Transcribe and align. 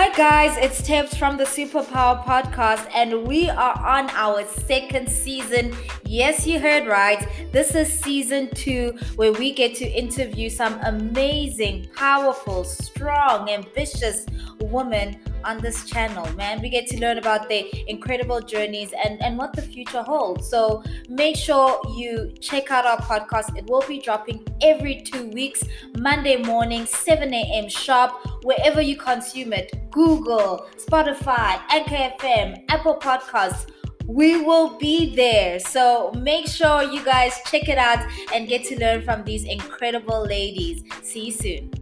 Hi, 0.00 0.10
guys, 0.10 0.56
it's 0.58 0.80
Tibbs 0.80 1.16
from 1.16 1.36
the 1.36 1.42
Superpower 1.42 2.22
Podcast, 2.22 2.88
and 2.94 3.26
we 3.26 3.50
are 3.50 3.76
on 3.84 4.08
our 4.10 4.46
second 4.46 5.08
season. 5.10 5.74
Yes, 6.04 6.46
you 6.46 6.60
heard 6.60 6.86
right. 6.86 7.26
This 7.50 7.74
is 7.74 7.92
season 7.98 8.48
two, 8.54 8.96
where 9.16 9.32
we 9.32 9.52
get 9.52 9.74
to 9.74 9.84
interview 9.84 10.50
some 10.50 10.78
amazing, 10.84 11.88
powerful, 11.96 12.62
strong, 12.62 13.50
ambitious 13.50 14.24
women 14.60 15.18
on 15.44 15.58
this 15.58 15.84
channel, 15.84 16.30
man. 16.34 16.60
We 16.60 16.68
get 16.68 16.86
to 16.88 17.00
learn 17.00 17.18
about 17.18 17.48
their 17.48 17.64
incredible 17.86 18.40
journeys 18.40 18.92
and, 19.04 19.20
and 19.22 19.38
what 19.38 19.52
the 19.52 19.62
future 19.62 20.02
holds. 20.02 20.48
So 20.48 20.82
make 21.08 21.36
sure 21.36 21.80
you 21.96 22.32
check 22.40 22.70
out 22.70 22.84
our 22.84 22.98
podcast. 22.98 23.56
It 23.56 23.66
will 23.68 23.84
be 23.86 24.00
dropping 24.00 24.46
every 24.62 25.02
two 25.02 25.28
weeks, 25.28 25.62
Monday 25.98 26.36
morning, 26.36 26.86
7 26.86 27.32
a.m. 27.32 27.68
sharp, 27.68 28.12
wherever 28.44 28.80
you 28.80 28.96
consume 28.96 29.52
it 29.52 29.90
Google, 29.90 30.66
Spotify, 30.76 31.60
Anchor 31.70 32.14
FM, 32.20 32.64
Apple 32.68 32.96
Podcasts 32.96 33.66
we 34.08 34.40
will 34.40 34.78
be 34.78 35.14
there. 35.14 35.60
So 35.60 36.10
make 36.16 36.48
sure 36.48 36.82
you 36.82 37.04
guys 37.04 37.38
check 37.44 37.68
it 37.68 37.76
out 37.76 37.98
and 38.32 38.48
get 38.48 38.64
to 38.64 38.80
learn 38.80 39.02
from 39.02 39.22
these 39.22 39.44
incredible 39.44 40.24
ladies. 40.24 40.82
See 41.02 41.26
you 41.26 41.32
soon. 41.32 41.77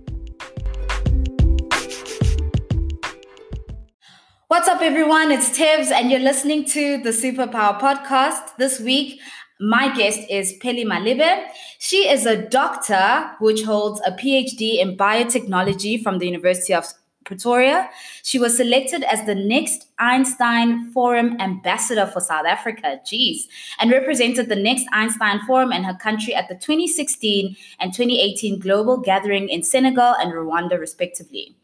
What's 4.49 4.69
up, 4.69 4.81
everyone? 4.81 5.33
It's 5.33 5.51
Tibbs, 5.51 5.91
and 5.91 6.09
you're 6.09 6.21
listening 6.21 6.67
to 6.67 6.99
the 6.99 7.11
Superpower 7.11 7.81
Podcast. 7.81 8.57
This 8.59 8.79
week, 8.79 9.21
my 9.59 9.93
guest 9.93 10.21
is 10.31 10.53
Pelly 10.63 10.85
Malebe. 10.85 11.49
She 11.81 12.09
is 12.09 12.27
a 12.27 12.49
doctor 12.49 13.33
which 13.41 13.65
holds 13.65 14.01
a 14.07 14.13
PhD 14.13 14.79
in 14.79 14.97
biotechnology 14.97 16.01
from 16.01 16.21
the 16.21 16.27
University 16.27 16.73
of 16.75 16.87
Pretoria. 17.25 17.91
She 18.23 18.39
was 18.39 18.57
selected 18.57 19.03
as 19.03 19.27
the 19.27 19.35
next 19.35 19.89
Einstein 19.99 20.93
Forum 20.93 21.41
ambassador 21.41 22.07
for 22.07 22.21
South 22.21 22.47
Africa, 22.47 23.01
geez, 23.05 23.49
and 23.81 23.91
represented 23.91 24.49
the 24.49 24.55
next 24.55 24.87
Einstein 24.93 25.41
Forum 25.45 25.73
and 25.73 25.85
her 25.85 25.97
country 25.97 26.37
at 26.37 26.49
the 26.49 26.55
2016 26.55 27.57
and 27.81 27.93
2018 27.93 28.61
global 28.61 28.97
gathering 28.97 29.49
in 29.49 29.65
Senegal 29.65 30.15
and 30.15 30.33
Rwanda, 30.33 30.79
respectively. 30.79 31.57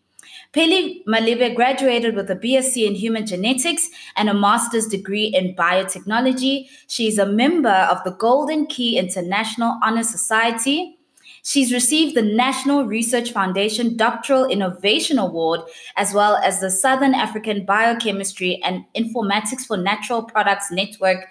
Pelly 0.53 1.03
Malebe 1.09 1.55
graduated 1.55 2.15
with 2.15 2.31
a 2.31 2.37
BSc 2.37 2.87
in 2.87 2.95
human 2.95 3.25
genetics 3.25 3.89
and 4.17 4.29
a 4.29 4.35
master's 4.35 4.87
degree 4.87 5.25
in 5.25 5.55
biotechnology. 5.55 6.69
She 6.89 7.09
is 7.09 7.19
a 7.19 7.25
member 7.25 7.71
of 7.91 8.05
the 8.05 8.11
Golden 8.11 8.67
Key 8.67 8.99
International 8.99 9.79
Honor 9.83 10.03
Society. 10.03 10.99
She's 11.43 11.73
received 11.73 12.15
the 12.15 12.23
National 12.23 12.85
Research 12.85 13.33
Foundation 13.33 13.97
Doctoral 13.97 14.45
Innovation 14.45 15.19
Award, 15.19 15.63
as 15.97 16.13
well 16.13 16.37
as 16.37 16.61
the 16.61 16.71
Southern 16.71 17.15
African 17.15 17.65
Biochemistry 17.65 18.61
and 18.63 18.85
Informatics 18.95 19.67
for 19.67 19.79
Natural 19.79 20.23
Products 20.23 20.71
Network 20.71 21.29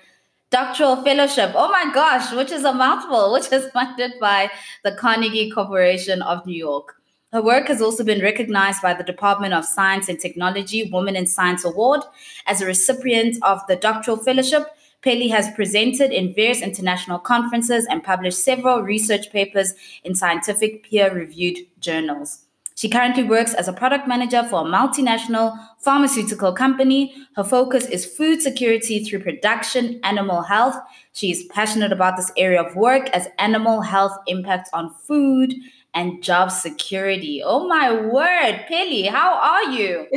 Doctoral 0.50 1.02
Fellowship. 1.04 1.52
Oh 1.56 1.70
my 1.70 1.94
gosh, 1.94 2.34
which 2.34 2.52
is 2.52 2.64
a 2.64 2.74
mouthful, 2.74 3.32
which 3.34 3.52
is 3.52 3.70
funded 3.70 4.14
by 4.20 4.50
the 4.84 4.96
Carnegie 4.96 5.52
Corporation 5.52 6.24
of 6.24 6.44
New 6.48 6.58
York. 6.58 7.01
Her 7.34 7.42
work 7.42 7.70
has 7.70 7.82
also 7.82 8.04
been 8.04 8.22
recognized 8.22 8.82
by 8.82 8.94
the 8.94 9.06
Department 9.06 9.54
of 9.54 9.64
Science 9.64 10.10
and 10.10 10.20
Technology 10.20 10.90
Women 10.92 11.16
in 11.16 11.26
Science 11.26 11.64
Award 11.64 12.02
as 12.46 12.62
a 12.62 12.66
recipient 12.66 13.38
of 13.42 13.66
the 13.68 13.78
Doctoral 13.78 14.18
Fellowship. 14.18 14.64
Pelly 15.02 15.30
has 15.30 15.50
presented 15.56 16.12
in 16.12 16.34
various 16.34 16.62
international 16.62 17.20
conferences 17.20 17.88
and 17.90 18.04
published 18.04 18.44
several 18.44 18.82
research 18.82 19.32
papers 19.32 19.74
in 20.04 20.14
scientific 20.14 20.84
peer 20.84 21.12
reviewed 21.14 21.60
journals. 21.80 22.48
She 22.76 22.90
currently 22.90 23.24
works 23.24 23.54
as 23.54 23.68
a 23.68 23.74
product 23.74 24.08
manager 24.08 24.44
for 24.44 24.62
a 24.62 24.70
multinational 24.70 25.58
pharmaceutical 25.80 26.54
company. 26.54 27.14
Her 27.36 27.44
focus 27.44 27.86
is 27.86 28.06
food 28.06 28.42
security 28.42 29.04
through 29.04 29.20
production, 29.20 30.00
animal 30.04 30.42
health. 30.42 30.76
She 31.14 31.32
is 31.32 31.46
passionate 31.52 31.92
about 31.92 32.18
this 32.18 32.32
area 32.38 32.62
of 32.62 32.76
work 32.76 33.10
as 33.10 33.28
animal 33.40 33.82
health 33.82 34.18
impacts 34.28 34.70
on 34.74 34.94
food 34.94 35.54
and 35.94 36.24
job 36.24 36.52
security. 36.52 37.42
Oh 37.44 37.68
my 37.68 37.94
word, 37.94 38.66
Pelly, 38.68 39.04
how 39.04 39.36
are 39.36 39.72
you? 39.72 40.08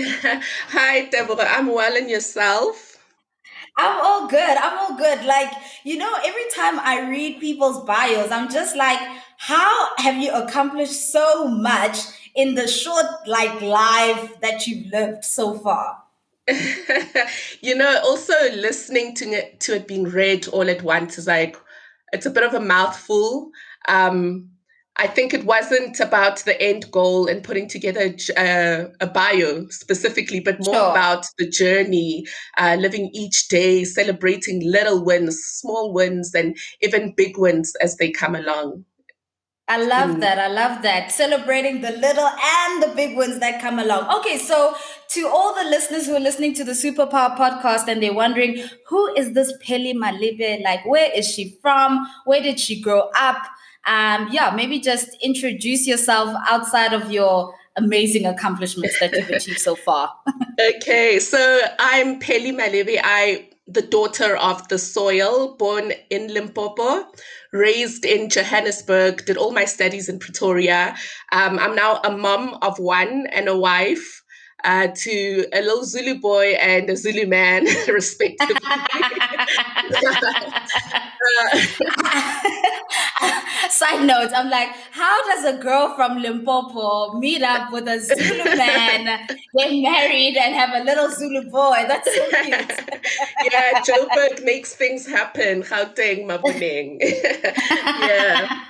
Hi, 0.68 1.06
Deborah. 1.06 1.48
I'm 1.48 1.66
well 1.66 1.96
and 1.96 2.08
yourself? 2.08 2.98
I'm 3.76 4.00
all 4.00 4.28
good. 4.28 4.56
I'm 4.56 4.78
all 4.78 4.96
good. 4.96 5.24
Like, 5.24 5.50
you 5.82 5.96
know, 5.98 6.12
every 6.24 6.48
time 6.54 6.78
I 6.78 7.08
read 7.10 7.40
people's 7.40 7.84
bios, 7.84 8.30
I'm 8.30 8.48
just 8.48 8.76
like, 8.76 9.00
how 9.36 9.88
have 9.96 10.16
you 10.16 10.32
accomplished 10.32 11.10
so 11.10 11.48
much 11.48 11.98
in 12.34 12.54
the 12.54 12.66
short, 12.66 13.06
like, 13.26 13.60
life 13.60 14.40
that 14.40 14.66
you've 14.66 14.92
lived 14.92 15.24
so 15.24 15.58
far? 15.58 16.02
you 17.60 17.74
know, 17.74 18.00
also 18.04 18.34
listening 18.54 19.14
to 19.14 19.24
it, 19.30 19.60
to 19.60 19.76
it 19.76 19.88
being 19.88 20.04
read 20.04 20.46
all 20.48 20.68
at 20.68 20.82
once 20.82 21.18
is 21.18 21.26
like, 21.26 21.56
it's 22.12 22.26
a 22.26 22.30
bit 22.30 22.44
of 22.44 22.54
a 22.54 22.60
mouthful. 22.60 23.50
Um, 23.88 24.50
I 24.96 25.08
think 25.08 25.34
it 25.34 25.44
wasn't 25.44 25.98
about 25.98 26.38
the 26.44 26.60
end 26.60 26.90
goal 26.92 27.26
and 27.26 27.42
putting 27.42 27.68
together 27.68 28.14
uh, 28.36 28.84
a 29.00 29.06
bio 29.08 29.66
specifically, 29.70 30.38
but 30.38 30.64
more 30.64 30.74
sure. 30.74 30.90
about 30.90 31.26
the 31.36 31.48
journey, 31.48 32.24
uh, 32.58 32.76
living 32.78 33.10
each 33.12 33.48
day, 33.48 33.82
celebrating 33.82 34.60
little 34.64 35.04
wins, 35.04 35.36
small 35.42 35.92
wins, 35.92 36.32
and 36.32 36.56
even 36.80 37.14
big 37.16 37.36
wins 37.36 37.74
as 37.80 37.96
they 37.96 38.12
come 38.12 38.36
along. 38.36 38.84
I 39.66 39.82
love 39.82 40.16
mm. 40.16 40.20
that. 40.20 40.38
I 40.38 40.48
love 40.48 40.82
that. 40.82 41.10
Celebrating 41.10 41.80
the 41.80 41.92
little 41.92 42.26
and 42.26 42.82
the 42.82 42.92
big 42.94 43.16
ones 43.16 43.40
that 43.40 43.62
come 43.62 43.78
along. 43.78 44.14
Okay, 44.18 44.36
so 44.36 44.76
to 45.10 45.26
all 45.26 45.54
the 45.54 45.64
listeners 45.70 46.06
who 46.06 46.14
are 46.14 46.20
listening 46.20 46.54
to 46.54 46.64
the 46.64 46.72
Superpower 46.72 47.36
podcast 47.36 47.88
and 47.88 48.02
they're 48.02 48.12
wondering, 48.12 48.62
who 48.88 49.14
is 49.14 49.32
this 49.32 49.52
Pelly 49.62 49.94
Malebe? 49.94 50.62
Like, 50.62 50.84
where 50.84 51.10
is 51.14 51.26
she 51.32 51.56
from? 51.62 52.06
Where 52.26 52.42
did 52.42 52.60
she 52.60 52.80
grow 52.80 53.08
up? 53.16 53.38
um, 53.86 54.28
yeah, 54.30 54.52
maybe 54.54 54.80
just 54.80 55.08
introduce 55.22 55.86
yourself 55.86 56.34
outside 56.48 56.92
of 56.92 57.10
your 57.10 57.54
amazing 57.76 58.24
accomplishments 58.24 58.98
that 59.00 59.12
you've 59.12 59.28
achieved 59.28 59.58
so 59.58 59.74
far. 59.74 60.10
okay, 60.76 61.18
so 61.18 61.60
I'm 61.78 62.18
Pelly 62.18 62.52
Malebe. 62.52 62.98
I 63.02 63.48
the 63.66 63.82
daughter 63.82 64.36
of 64.36 64.68
the 64.68 64.78
soil, 64.78 65.56
born 65.56 65.92
in 66.10 66.32
Limpopo, 66.32 67.06
raised 67.52 68.04
in 68.04 68.28
Johannesburg, 68.28 69.24
did 69.24 69.36
all 69.36 69.52
my 69.52 69.64
studies 69.64 70.08
in 70.08 70.18
Pretoria. 70.18 70.96
Um, 71.32 71.58
I'm 71.58 71.74
now 71.74 72.00
a 72.04 72.16
mom 72.16 72.58
of 72.62 72.78
one 72.78 73.26
and 73.28 73.48
a 73.48 73.56
wife 73.56 74.23
uh, 74.64 74.88
to 74.88 75.46
a 75.52 75.60
little 75.60 75.84
Zulu 75.84 76.18
boy 76.18 76.54
and 76.54 76.88
a 76.90 76.96
Zulu 76.96 77.26
man, 77.26 77.64
respectively. 77.88 78.56
Side 83.70 84.06
note, 84.06 84.30
I'm 84.34 84.50
like, 84.50 84.68
how 84.92 85.24
does 85.26 85.44
a 85.54 85.58
girl 85.58 85.94
from 85.94 86.18
Limpopo 86.18 87.18
meet 87.18 87.42
up 87.42 87.72
with 87.72 87.86
a 87.88 88.00
Zulu 88.00 88.44
man, 88.56 89.26
get 89.56 89.72
married, 89.72 90.36
and 90.36 90.54
have 90.54 90.70
a 90.74 90.84
little 90.84 91.10
Zulu 91.10 91.50
boy? 91.50 91.84
That's 91.86 92.14
so 92.14 92.26
cute. 92.42 92.72
yeah, 93.52 93.80
Joburg 93.80 94.44
makes 94.44 94.74
things 94.74 95.06
happen. 95.06 95.62
Gauteng, 95.62 96.26
Maboneng. 96.26 96.98
yeah 97.00 98.64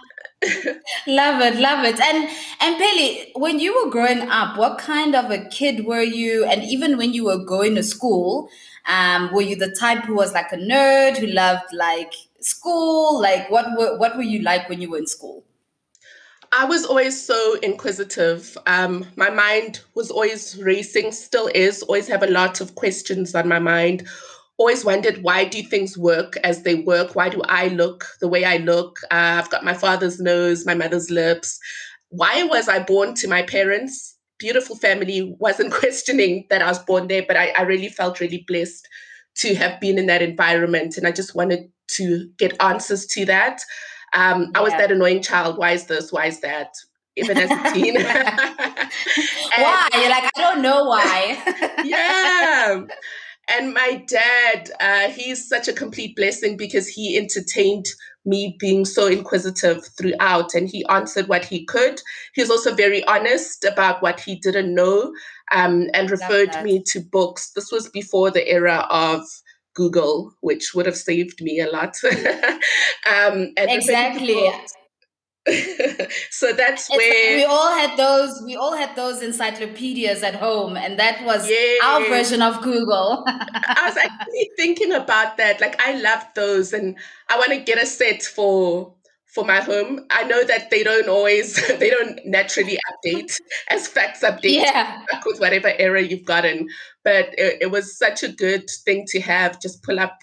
love 1.06 1.40
it, 1.40 1.56
love 1.56 1.84
it. 1.84 2.00
And 2.00 2.28
and 2.60 2.76
Pelly, 2.76 3.32
when 3.34 3.58
you 3.58 3.74
were 3.74 3.90
growing 3.90 4.28
up, 4.28 4.56
what 4.56 4.78
kind 4.78 5.14
of 5.14 5.30
a 5.30 5.44
kid 5.48 5.84
were 5.86 6.02
you? 6.02 6.44
And 6.44 6.62
even 6.64 6.96
when 6.96 7.12
you 7.12 7.24
were 7.24 7.44
going 7.44 7.74
to 7.76 7.82
school, 7.82 8.48
um, 8.86 9.30
were 9.32 9.42
you 9.42 9.56
the 9.56 9.74
type 9.78 10.04
who 10.04 10.14
was 10.14 10.32
like 10.32 10.52
a 10.52 10.56
nerd 10.56 11.16
who 11.16 11.26
loved 11.26 11.72
like 11.72 12.12
school? 12.40 13.20
Like 13.20 13.50
what 13.50 13.66
were 13.78 13.98
what 13.98 14.16
were 14.16 14.22
you 14.22 14.42
like 14.42 14.68
when 14.68 14.80
you 14.80 14.90
were 14.90 14.98
in 14.98 15.06
school? 15.06 15.44
I 16.56 16.66
was 16.66 16.84
always 16.84 17.20
so 17.20 17.58
inquisitive. 17.62 18.56
Um, 18.66 19.06
my 19.16 19.28
mind 19.28 19.80
was 19.94 20.10
always 20.10 20.56
racing, 20.62 21.10
still 21.10 21.50
is, 21.52 21.82
always 21.82 22.06
have 22.06 22.22
a 22.22 22.28
lot 22.30 22.60
of 22.60 22.76
questions 22.76 23.34
on 23.34 23.48
my 23.48 23.58
mind 23.58 24.06
always 24.56 24.84
wondered 24.84 25.22
why 25.22 25.44
do 25.44 25.62
things 25.62 25.98
work 25.98 26.36
as 26.44 26.62
they 26.62 26.76
work? 26.76 27.14
Why 27.14 27.28
do 27.28 27.42
I 27.42 27.68
look 27.68 28.06
the 28.20 28.28
way 28.28 28.44
I 28.44 28.58
look? 28.58 28.98
Uh, 29.10 29.40
I've 29.42 29.50
got 29.50 29.64
my 29.64 29.74
father's 29.74 30.20
nose, 30.20 30.66
my 30.66 30.74
mother's 30.74 31.10
lips. 31.10 31.58
Why 32.10 32.44
was 32.44 32.68
I 32.68 32.78
born 32.78 33.14
to 33.16 33.28
my 33.28 33.42
parents? 33.42 34.16
Beautiful 34.38 34.76
family, 34.76 35.34
wasn't 35.40 35.72
questioning 35.80 36.46
that 36.50 36.62
I 36.62 36.68
was 36.68 36.78
born 36.78 37.08
there, 37.08 37.24
but 37.26 37.36
I, 37.36 37.52
I 37.58 37.62
really 37.62 37.88
felt 37.88 38.20
really 38.20 38.44
blessed 38.46 38.86
to 39.36 39.54
have 39.56 39.80
been 39.80 39.98
in 39.98 40.06
that 40.06 40.22
environment. 40.22 40.96
And 40.96 41.06
I 41.06 41.10
just 41.10 41.34
wanted 41.34 41.70
to 41.88 42.28
get 42.38 42.56
answers 42.62 43.06
to 43.06 43.24
that. 43.26 43.60
Um, 44.14 44.42
yeah. 44.42 44.48
I 44.54 44.60
was 44.60 44.72
that 44.72 44.92
annoying 44.92 45.22
child. 45.22 45.58
Why 45.58 45.72
is 45.72 45.86
this? 45.86 46.12
Why 46.12 46.26
is 46.26 46.40
that? 46.40 46.72
Even 47.16 47.36
as 47.38 47.50
a 47.50 47.72
teen. 47.72 47.94
why? 47.96 49.88
You're 49.94 50.10
like, 50.10 50.24
I 50.24 50.30
don't 50.36 50.62
know 50.62 50.84
why. 50.84 51.82
yeah. 51.84 52.82
And 53.48 53.74
my 53.74 54.04
dad, 54.08 54.70
uh, 54.80 55.08
he's 55.10 55.48
such 55.48 55.68
a 55.68 55.72
complete 55.72 56.16
blessing 56.16 56.56
because 56.56 56.88
he 56.88 57.16
entertained 57.16 57.86
me 58.24 58.56
being 58.58 58.84
so 58.84 59.06
inquisitive 59.06 59.86
throughout 59.98 60.54
and 60.54 60.68
he 60.68 60.84
answered 60.86 61.28
what 61.28 61.44
he 61.44 61.64
could. 61.66 62.00
He's 62.34 62.50
also 62.50 62.74
very 62.74 63.04
honest 63.04 63.64
about 63.64 64.02
what 64.02 64.20
he 64.20 64.36
didn't 64.36 64.74
know. 64.74 65.12
um, 65.52 65.88
and 65.92 66.10
referred 66.10 66.62
me 66.62 66.82
to 66.86 67.00
books. 67.00 67.50
This 67.50 67.70
was 67.70 67.88
before 67.90 68.30
the 68.30 68.48
era 68.48 68.86
of 68.90 69.20
Google, 69.74 70.34
which 70.40 70.74
would 70.74 70.86
have 70.86 70.96
saved 70.96 71.42
me 71.42 71.60
a 71.60 71.70
lot. 71.70 71.96
um, 73.10 73.52
exactly. 73.56 74.50
so 76.30 76.52
that's 76.52 76.88
it's 76.88 76.96
where 76.96 77.36
we 77.36 77.44
all 77.44 77.70
had 77.72 77.98
those. 77.98 78.42
We 78.44 78.56
all 78.56 78.74
had 78.74 78.96
those 78.96 79.22
encyclopedias 79.22 80.22
at 80.22 80.34
home, 80.34 80.76
and 80.76 80.98
that 80.98 81.22
was 81.24 81.50
our 81.82 82.00
version 82.08 82.40
of 82.40 82.62
Google. 82.62 83.24
I 83.26 83.82
was 83.86 83.96
actually 83.96 84.50
thinking 84.56 84.92
about 84.92 85.36
that. 85.36 85.60
Like 85.60 85.78
I 85.86 86.00
love 86.00 86.24
those, 86.34 86.72
and 86.72 86.96
I 87.28 87.36
want 87.36 87.50
to 87.50 87.58
get 87.58 87.82
a 87.82 87.84
set 87.84 88.22
for 88.22 88.94
for 89.34 89.44
my 89.44 89.60
home. 89.60 90.06
I 90.10 90.22
know 90.24 90.44
that 90.44 90.70
they 90.70 90.82
don't 90.84 91.08
always, 91.08 91.54
they 91.78 91.90
don't 91.90 92.20
naturally 92.24 92.78
update 92.92 93.36
as 93.68 93.88
facts 93.88 94.20
update 94.20 94.62
yeah. 94.62 95.02
with 95.26 95.40
whatever 95.40 95.72
error 95.78 95.98
you've 95.98 96.24
gotten. 96.24 96.68
But 97.02 97.30
it, 97.36 97.58
it, 97.62 97.70
was 97.70 97.98
such 97.98 98.22
a 98.22 98.28
good 98.28 98.70
thing 98.84 99.04
to 99.08 99.20
have. 99.20 99.60
Just 99.60 99.82
pull 99.82 99.98
up 99.98 100.16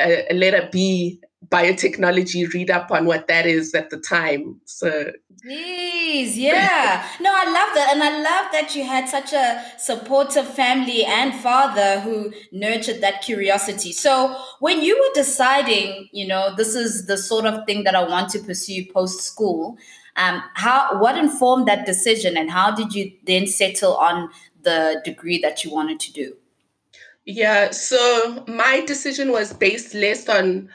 a, 0.00 0.32
a 0.32 0.34
letter 0.34 0.68
B 0.70 1.20
biotechnology, 1.48 2.52
read 2.52 2.70
up 2.70 2.90
on 2.90 3.04
what 3.04 3.28
that 3.28 3.46
is 3.46 3.74
at 3.74 3.90
the 3.90 3.98
time. 3.98 4.60
So 4.64 5.12
Jeez, 5.44 6.36
yeah. 6.36 7.04
No, 7.20 7.32
I 7.34 7.44
love 7.44 7.74
that. 7.74 7.88
And 7.92 8.02
I 8.02 8.16
love 8.22 8.52
that 8.52 8.76
you 8.76 8.84
had 8.84 9.08
such 9.08 9.32
a 9.32 9.62
supportive 9.76 10.46
family 10.46 11.04
and 11.04 11.34
father 11.34 12.00
who 12.00 12.32
nurtured 12.52 13.00
that 13.00 13.22
curiosity. 13.22 13.92
So 13.92 14.36
when 14.60 14.82
you 14.82 14.96
were 14.96 15.14
deciding, 15.14 16.08
you 16.12 16.28
know, 16.28 16.54
this 16.54 16.76
is 16.76 17.06
the 17.06 17.18
sort 17.18 17.44
of 17.44 17.66
thing 17.66 17.82
that 17.84 17.96
I 17.96 18.04
want 18.04 18.30
to 18.30 18.38
pursue 18.38 18.86
post 18.92 19.22
school, 19.22 19.76
um, 20.16 20.42
how 20.54 21.00
what 21.00 21.18
informed 21.18 21.66
that 21.66 21.86
decision 21.86 22.36
and 22.36 22.50
how 22.50 22.70
did 22.70 22.94
you 22.94 23.10
then 23.26 23.46
settle 23.46 23.96
on 23.96 24.30
the 24.62 25.00
degree 25.04 25.40
that 25.40 25.64
you 25.64 25.72
wanted 25.72 25.98
to 26.00 26.12
do? 26.12 26.36
Yeah, 27.24 27.70
so 27.70 28.44
my 28.48 28.84
decision 28.84 29.30
was 29.30 29.52
based 29.52 29.94
less 29.94 30.28
on 30.28 30.68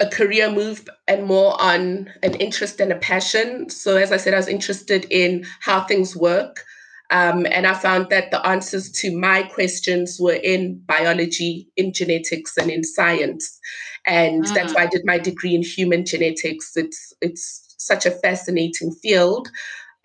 a 0.00 0.06
career 0.06 0.50
move 0.50 0.88
and 1.08 1.26
more 1.26 1.60
on 1.60 2.10
an 2.22 2.34
interest 2.34 2.80
and 2.80 2.92
a 2.92 2.96
passion. 2.96 3.68
So, 3.68 3.96
as 3.96 4.12
I 4.12 4.16
said, 4.16 4.34
I 4.34 4.36
was 4.36 4.48
interested 4.48 5.06
in 5.10 5.44
how 5.60 5.82
things 5.82 6.16
work. 6.16 6.64
Um, 7.10 7.46
and 7.50 7.66
I 7.66 7.74
found 7.74 8.10
that 8.10 8.30
the 8.30 8.46
answers 8.46 8.92
to 8.92 9.16
my 9.16 9.42
questions 9.44 10.18
were 10.20 10.34
in 10.34 10.78
biology, 10.86 11.68
in 11.76 11.92
genetics, 11.92 12.56
and 12.56 12.70
in 12.70 12.84
science. 12.84 13.58
And 14.06 14.44
mm. 14.44 14.54
that's 14.54 14.74
why 14.74 14.82
I 14.82 14.86
did 14.86 15.04
my 15.04 15.18
degree 15.18 15.54
in 15.54 15.62
human 15.62 16.04
genetics. 16.04 16.76
It's 16.76 17.12
it's 17.20 17.74
such 17.78 18.04
a 18.06 18.10
fascinating 18.10 18.92
field. 18.92 19.48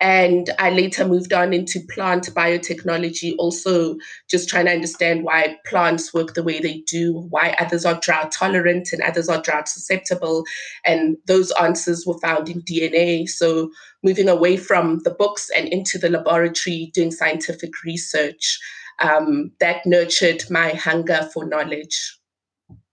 And 0.00 0.50
I 0.58 0.70
later 0.70 1.06
moved 1.06 1.32
on 1.32 1.52
into 1.52 1.80
plant 1.90 2.26
biotechnology, 2.34 3.34
also 3.38 3.96
just 4.28 4.48
trying 4.48 4.66
to 4.66 4.72
understand 4.72 5.22
why 5.22 5.56
plants 5.66 6.12
work 6.12 6.34
the 6.34 6.42
way 6.42 6.60
they 6.60 6.82
do, 6.86 7.26
why 7.30 7.54
others 7.58 7.84
are 7.84 8.00
drought 8.00 8.32
tolerant 8.32 8.92
and 8.92 9.00
others 9.02 9.28
are 9.28 9.40
drought 9.40 9.68
susceptible. 9.68 10.44
And 10.84 11.16
those 11.26 11.52
answers 11.52 12.04
were 12.06 12.18
found 12.18 12.48
in 12.48 12.62
DNA. 12.62 13.28
So 13.28 13.70
moving 14.02 14.28
away 14.28 14.56
from 14.56 15.00
the 15.04 15.14
books 15.14 15.48
and 15.56 15.68
into 15.68 15.98
the 15.98 16.10
laboratory, 16.10 16.90
doing 16.92 17.12
scientific 17.12 17.82
research, 17.84 18.58
um, 18.98 19.52
that 19.60 19.86
nurtured 19.86 20.44
my 20.50 20.70
hunger 20.70 21.28
for 21.32 21.46
knowledge. 21.46 22.18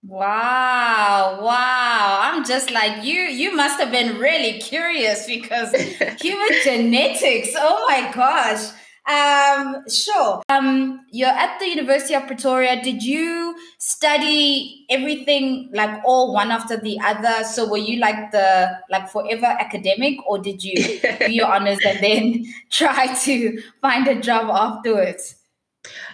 Wow, 0.03 1.39
wow. 1.43 2.19
I'm 2.21 2.43
just 2.43 2.71
like 2.71 3.03
you 3.03 3.13
you 3.21 3.55
must 3.55 3.79
have 3.79 3.91
been 3.91 4.17
really 4.17 4.59
curious 4.59 5.27
because 5.27 5.71
human 6.21 6.49
genetics. 6.63 7.49
Oh 7.55 7.85
my 7.87 8.11
gosh. 8.11 8.71
Um 9.07 9.83
sure. 9.87 10.41
Um 10.49 11.01
you're 11.11 11.29
at 11.29 11.59
the 11.59 11.67
University 11.69 12.15
of 12.15 12.25
Pretoria. 12.25 12.81
Did 12.81 13.03
you 13.03 13.55
study 13.77 14.85
everything 14.89 15.69
like 15.71 16.01
all 16.03 16.33
one 16.33 16.49
after 16.49 16.77
the 16.77 16.99
other? 17.05 17.43
So 17.43 17.69
were 17.69 17.77
you 17.77 17.99
like 17.99 18.31
the 18.31 18.71
like 18.89 19.07
forever 19.09 19.45
academic 19.45 20.17
or 20.27 20.39
did 20.39 20.63
you 20.63 20.99
do 21.19 21.31
your 21.31 21.45
honors 21.53 21.77
and 21.85 21.99
then 22.03 22.45
try 22.71 23.13
to 23.25 23.61
find 23.81 24.07
a 24.07 24.19
job 24.19 24.49
afterwards? 24.49 25.35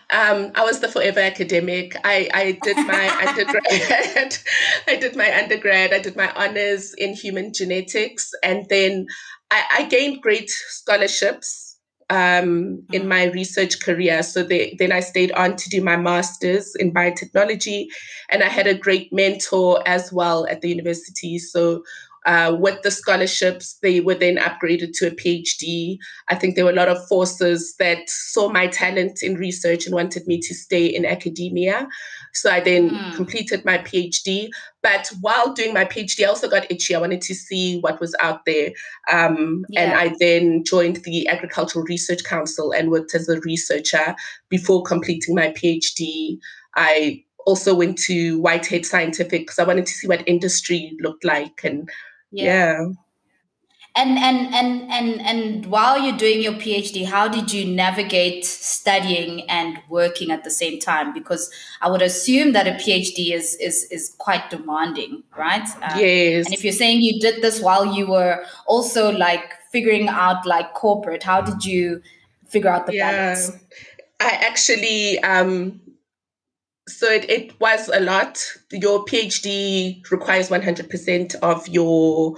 Um, 0.09 0.51
I 0.55 0.63
was 0.63 0.79
the 0.79 0.87
forever 0.87 1.19
academic. 1.19 1.95
I, 2.03 2.29
I 2.33 2.59
did 2.63 2.77
my 2.77 3.09
undergrad. 3.27 4.37
I 4.87 4.95
did 4.95 5.15
my 5.15 5.37
undergrad. 5.37 5.93
I 5.93 5.99
did 5.99 6.15
my 6.15 6.31
honors 6.33 6.93
in 6.93 7.13
human 7.13 7.53
genetics, 7.53 8.31
and 8.41 8.65
then 8.69 9.07
I, 9.51 9.63
I 9.79 9.83
gained 9.85 10.21
great 10.21 10.49
scholarships 10.49 11.77
um, 12.09 12.85
in 12.93 13.03
mm. 13.03 13.07
my 13.07 13.25
research 13.25 13.81
career. 13.81 14.23
So 14.23 14.43
they, 14.43 14.75
then 14.79 14.91
I 14.91 15.01
stayed 15.01 15.31
on 15.33 15.55
to 15.57 15.69
do 15.69 15.83
my 15.83 15.97
master's 15.97 16.73
in 16.75 16.93
biotechnology, 16.93 17.87
and 18.29 18.43
I 18.43 18.47
had 18.47 18.67
a 18.67 18.77
great 18.77 19.11
mentor 19.11 19.83
as 19.85 20.13
well 20.13 20.47
at 20.47 20.61
the 20.61 20.69
university. 20.69 21.37
So 21.37 21.83
uh, 22.27 22.53
with 22.59 22.81
the 22.83 22.91
scholarships, 22.91 23.77
they 23.81 24.01
were 24.01 24.13
then 24.13 24.35
upgraded 24.35 24.91
to 24.95 25.07
a 25.07 25.11
PhD. 25.11 25.97
I 26.27 26.35
think 26.35 26.55
there 26.55 26.65
were 26.65 26.71
a 26.71 26.75
lot 26.75 26.89
of 26.89 27.07
forces 27.07 27.73
that 27.79 28.09
saw 28.09 28.49
my 28.49 28.67
talent 28.67 29.23
in 29.23 29.35
research 29.35 29.85
and 29.85 29.95
wanted 29.95 30.27
me 30.27 30.37
to 30.41 30.53
stay 30.53 30.85
in 30.85 31.05
academia. 31.05 31.87
So 32.33 32.51
I 32.51 32.59
then 32.59 32.89
mm. 32.89 33.15
completed 33.15 33.63
my 33.63 33.77
PhD. 33.77 34.49
But 34.83 35.09
while 35.21 35.53
doing 35.53 35.73
my 35.73 35.85
PhD, 35.85 36.25
I 36.25 36.27
also 36.27 36.49
got 36.49 36.69
itchy. 36.69 36.93
I 36.93 36.99
wanted 36.99 37.21
to 37.21 37.33
see 37.33 37.79
what 37.79 38.01
was 38.01 38.13
out 38.19 38.43
there. 38.45 38.71
Um, 39.09 39.63
yeah. 39.69 39.83
And 39.83 39.93
I 39.93 40.13
then 40.19 40.65
joined 40.65 40.97
the 41.05 41.29
Agricultural 41.29 41.85
Research 41.85 42.25
Council 42.25 42.73
and 42.73 42.91
worked 42.91 43.15
as 43.15 43.29
a 43.29 43.39
researcher 43.39 44.15
before 44.49 44.83
completing 44.83 45.33
my 45.33 45.53
PhD. 45.53 46.37
I 46.75 47.23
also 47.45 47.73
went 47.73 47.97
to 47.99 48.37
Whitehead 48.41 48.85
Scientific 48.85 49.43
because 49.43 49.59
I 49.59 49.63
wanted 49.63 49.85
to 49.85 49.93
see 49.93 50.07
what 50.07 50.27
industry 50.27 50.91
looked 50.99 51.23
like 51.23 51.61
and 51.63 51.89
yeah. 52.31 52.45
yeah. 52.45 52.85
And 53.95 54.19
and 54.19 54.53
and 54.53 54.91
and 54.91 55.21
and 55.21 55.65
while 55.65 55.99
you're 55.99 56.15
doing 56.17 56.39
your 56.39 56.53
PhD, 56.53 57.03
how 57.03 57.27
did 57.27 57.51
you 57.51 57.65
navigate 57.65 58.45
studying 58.45 59.49
and 59.49 59.79
working 59.89 60.29
at 60.29 60.43
the 60.43 60.51
same 60.51 60.79
time? 60.79 61.15
Because 61.15 61.49
I 61.81 61.89
would 61.89 62.03
assume 62.03 62.53
that 62.53 62.67
a 62.67 62.73
PhD 62.73 63.33
is 63.33 63.55
is 63.55 63.87
is 63.89 64.13
quite 64.19 64.51
demanding, 64.51 65.23
right? 65.35 65.67
Um, 65.81 65.99
yes. 65.99 66.45
And 66.45 66.53
if 66.53 66.63
you're 66.63 66.73
saying 66.73 67.01
you 67.01 67.19
did 67.19 67.41
this 67.41 67.59
while 67.59 67.87
you 67.91 68.05
were 68.05 68.43
also 68.67 69.11
like 69.11 69.55
figuring 69.71 70.09
out 70.09 70.45
like 70.45 70.75
corporate, 70.75 71.23
how 71.23 71.41
did 71.41 71.65
you 71.65 72.03
figure 72.45 72.69
out 72.69 72.85
the 72.85 72.93
yeah. 72.93 73.11
balance? 73.11 73.51
I 74.19 74.29
actually 74.47 75.17
um 75.23 75.81
so 76.87 77.09
it, 77.09 77.29
it 77.29 77.59
was 77.59 77.89
a 77.89 77.99
lot. 77.99 78.43
Your 78.71 79.03
PhD 79.05 80.09
requires 80.09 80.49
100% 80.49 81.35
of 81.35 81.67
your 81.67 82.37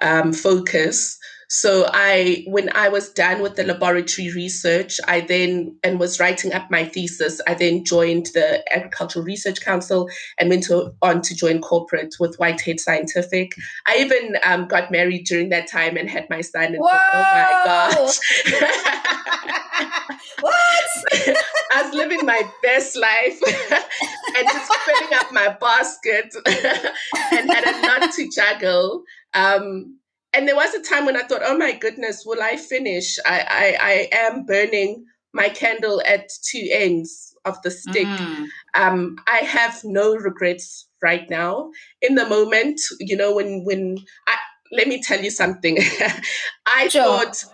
um, 0.00 0.32
focus. 0.32 1.18
So 1.52 1.90
I, 1.92 2.44
when 2.46 2.70
I 2.76 2.88
was 2.90 3.08
done 3.08 3.42
with 3.42 3.56
the 3.56 3.64
laboratory 3.64 4.30
research, 4.30 5.00
I 5.08 5.20
then 5.20 5.76
and 5.82 5.98
was 5.98 6.20
writing 6.20 6.52
up 6.52 6.70
my 6.70 6.84
thesis. 6.84 7.40
I 7.44 7.54
then 7.54 7.84
joined 7.84 8.26
the 8.26 8.62
Agricultural 8.72 9.24
Research 9.24 9.60
Council 9.60 10.08
and 10.38 10.48
went 10.48 10.62
to, 10.64 10.92
on 11.02 11.22
to 11.22 11.34
join 11.34 11.60
corporate 11.60 12.14
with 12.20 12.36
Whitehead 12.36 12.78
Scientific. 12.78 13.50
I 13.88 13.96
even 13.96 14.36
um, 14.44 14.68
got 14.68 14.92
married 14.92 15.24
during 15.24 15.48
that 15.48 15.68
time 15.68 15.96
and 15.96 16.08
had 16.08 16.30
my 16.30 16.40
son. 16.40 16.66
And 16.66 16.76
Whoa! 16.76 16.88
oh 16.92 17.22
my 17.32 17.62
gosh! 17.64 18.18
what? 20.40 20.84
I 21.72 21.82
was 21.82 21.92
living 21.92 22.24
my 22.24 22.42
best 22.62 22.96
life 22.96 23.40
and 24.36 24.48
just 24.52 24.72
filling 24.72 25.14
up 25.14 25.32
my 25.32 25.56
basket 25.60 26.32
and 26.46 27.50
had 27.50 27.66
a 27.66 27.88
lot 27.88 28.12
to 28.12 28.30
juggle. 28.30 29.02
Um, 29.34 29.96
and 30.32 30.46
there 30.46 30.56
was 30.56 30.74
a 30.74 30.82
time 30.82 31.06
when 31.06 31.16
I 31.16 31.22
thought, 31.22 31.42
oh 31.44 31.56
my 31.56 31.72
goodness, 31.72 32.24
will 32.24 32.42
I 32.42 32.56
finish? 32.56 33.18
I, 33.26 33.40
I, 33.48 33.76
I 33.80 34.08
am 34.12 34.44
burning 34.44 35.04
my 35.32 35.48
candle 35.48 36.02
at 36.06 36.28
two 36.50 36.68
ends 36.70 37.34
of 37.44 37.60
the 37.62 37.70
stick. 37.70 38.06
Mm. 38.06 38.46
Um, 38.74 39.16
I 39.26 39.38
have 39.38 39.80
no 39.84 40.14
regrets 40.14 40.88
right 41.02 41.28
now. 41.30 41.70
In 42.02 42.14
the 42.14 42.28
moment, 42.28 42.80
you 42.98 43.16
know, 43.16 43.34
when 43.34 43.64
when 43.64 43.98
I 44.26 44.36
let 44.72 44.88
me 44.88 45.02
tell 45.02 45.20
you 45.20 45.30
something. 45.30 45.78
I 46.66 46.88
sure. 46.88 47.02
thought 47.02 47.44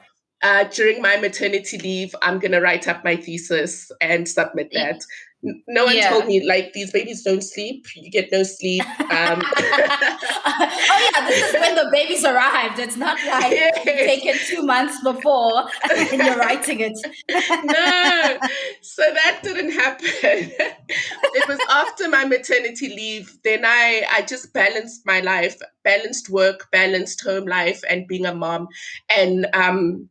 uh, 0.42 0.64
during 0.64 1.00
my 1.00 1.16
maternity 1.16 1.78
leave, 1.78 2.14
I'm 2.22 2.38
gonna 2.38 2.60
write 2.60 2.88
up 2.88 3.04
my 3.04 3.16
thesis 3.16 3.90
and 4.00 4.28
submit 4.28 4.70
that 4.72 5.00
no 5.42 5.84
one 5.84 5.96
yeah. 5.96 6.08
told 6.08 6.26
me 6.26 6.44
like 6.44 6.72
these 6.72 6.90
babies 6.90 7.22
don't 7.22 7.42
sleep 7.42 7.86
you 7.94 8.10
get 8.10 8.30
no 8.32 8.42
sleep 8.42 8.82
um. 9.10 9.42
oh 9.58 11.10
yeah 11.14 11.28
this 11.28 11.48
is 11.48 11.60
when 11.60 11.74
the 11.74 11.88
babies 11.92 12.24
arrived 12.24 12.78
it's 12.78 12.96
not 12.96 13.18
like 13.26 13.52
yes. 13.52 13.84
taken 13.84 14.34
two 14.46 14.62
months 14.62 15.00
before 15.02 15.64
and 15.90 16.22
you're 16.22 16.36
writing 16.36 16.80
it 16.80 16.98
no 17.28 18.38
so 18.80 19.02
that 19.12 19.40
didn't 19.42 19.72
happen 19.72 20.08
it 20.08 21.48
was 21.48 21.58
after 21.70 22.08
my 22.08 22.24
maternity 22.24 22.88
leave 22.88 23.38
then 23.44 23.62
i 23.64 24.02
i 24.12 24.22
just 24.22 24.52
balanced 24.52 25.02
my 25.04 25.20
life 25.20 25.56
balanced 25.84 26.30
work 26.30 26.68
balanced 26.72 27.22
home 27.22 27.44
life 27.44 27.82
and 27.90 28.08
being 28.08 28.26
a 28.26 28.34
mom 28.34 28.66
and 29.14 29.46
um 29.52 30.08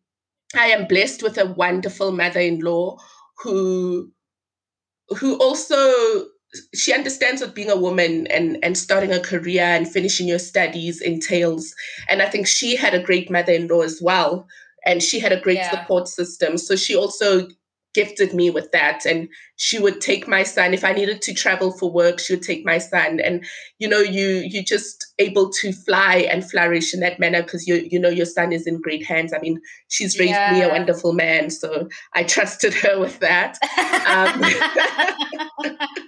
i 0.56 0.68
am 0.68 0.88
blessed 0.88 1.24
with 1.24 1.38
a 1.38 1.46
wonderful 1.46 2.12
mother-in-law 2.12 2.96
who 3.38 4.12
who 5.10 5.38
also 5.38 6.26
she 6.74 6.94
understands 6.94 7.42
what 7.42 7.56
being 7.56 7.70
a 7.70 7.76
woman 7.76 8.28
and 8.28 8.58
and 8.64 8.78
starting 8.78 9.12
a 9.12 9.20
career 9.20 9.64
and 9.64 9.92
finishing 9.92 10.28
your 10.28 10.40
studies 10.40 11.02
entails 11.02 11.74
and 12.10 12.22
i 12.22 12.30
think 12.30 12.48
she 12.48 12.76
had 12.76 12.94
a 12.94 13.04
great 13.04 13.30
mother-in-law 13.30 13.82
as 13.82 14.00
well 14.02 14.48
and 14.86 15.02
she 15.04 15.20
had 15.20 15.32
a 15.32 15.42
great 15.42 15.58
yeah. 15.58 15.70
support 15.70 16.08
system 16.08 16.58
so 16.58 16.76
she 16.76 16.96
also 16.96 17.48
gifted 17.96 18.34
me 18.34 18.50
with 18.50 18.70
that 18.74 19.06
and 19.06 19.30
she 19.56 19.80
would 19.80 20.02
take 20.02 20.28
my 20.28 20.44
son 20.44 20.74
if 20.74 20.84
i 20.84 20.92
needed 20.92 21.22
to 21.22 21.34
travel 21.34 21.72
for 21.72 21.90
work 21.90 22.20
she 22.20 22.34
would 22.34 22.44
take 22.44 22.66
my 22.66 22.78
son 22.78 23.22
and 23.22 23.46
you 23.80 23.88
know 23.88 24.00
you 24.00 24.44
you 24.46 24.62
just 24.62 25.14
able 25.18 25.50
to 25.50 25.72
fly 25.72 26.28
and 26.30 26.50
flourish 26.52 26.94
in 26.94 27.00
that 27.00 27.20
manner 27.22 27.42
because 27.42 27.66
you 27.66 27.88
you 27.90 27.98
know 27.98 28.10
your 28.10 28.26
son 28.26 28.52
is 28.52 28.68
in 28.68 28.82
great 28.82 29.06
hands 29.06 29.34
i 29.34 29.40
mean 29.40 29.60
she's 29.88 30.20
raised 30.20 30.32
yeah. 30.32 30.52
me 30.52 30.62
a 30.62 30.68
wonderful 30.68 31.14
man 31.14 31.50
so 31.50 31.88
i 32.14 32.22
trusted 32.22 32.74
her 32.84 33.00
with 33.00 33.18
that 33.20 33.58
um, 34.10 34.44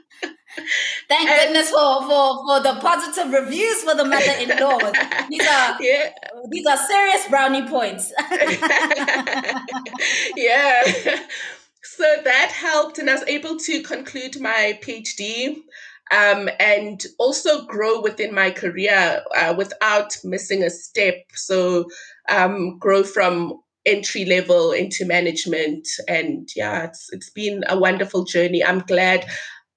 Thank 1.07 1.29
and, 1.29 1.47
goodness 1.47 1.69
for, 1.69 2.01
for 2.01 2.45
for 2.45 2.59
the 2.61 2.79
positive 2.81 3.31
reviews 3.31 3.83
for 3.83 3.95
the 3.95 4.03
mother-in-law. 4.03 4.79
These 5.29 5.47
are 5.47 5.77
yeah. 5.79 6.11
these 6.49 6.65
are 6.65 6.77
serious 6.77 7.27
brownie 7.29 7.67
points. 7.67 8.11
yeah. 10.35 10.83
So 11.83 12.03
that 12.23 12.51
helped, 12.51 12.99
and 12.99 13.09
I 13.09 13.13
was 13.13 13.23
able 13.27 13.57
to 13.59 13.81
conclude 13.81 14.39
my 14.39 14.77
PhD 14.81 15.55
um, 16.11 16.49
and 16.59 17.03
also 17.17 17.65
grow 17.65 18.01
within 18.01 18.33
my 18.33 18.51
career 18.51 19.23
uh, 19.35 19.53
without 19.57 20.17
missing 20.23 20.63
a 20.63 20.69
step. 20.69 21.15
So 21.33 21.85
um, 22.29 22.77
grow 22.77 23.03
from 23.03 23.61
entry 23.85 24.25
level 24.25 24.73
into 24.73 25.05
management, 25.05 25.87
and 26.07 26.49
yeah, 26.55 26.85
it's 26.85 27.07
it's 27.11 27.29
been 27.29 27.63
a 27.69 27.79
wonderful 27.79 28.25
journey. 28.25 28.63
I'm 28.63 28.79
glad 28.79 29.25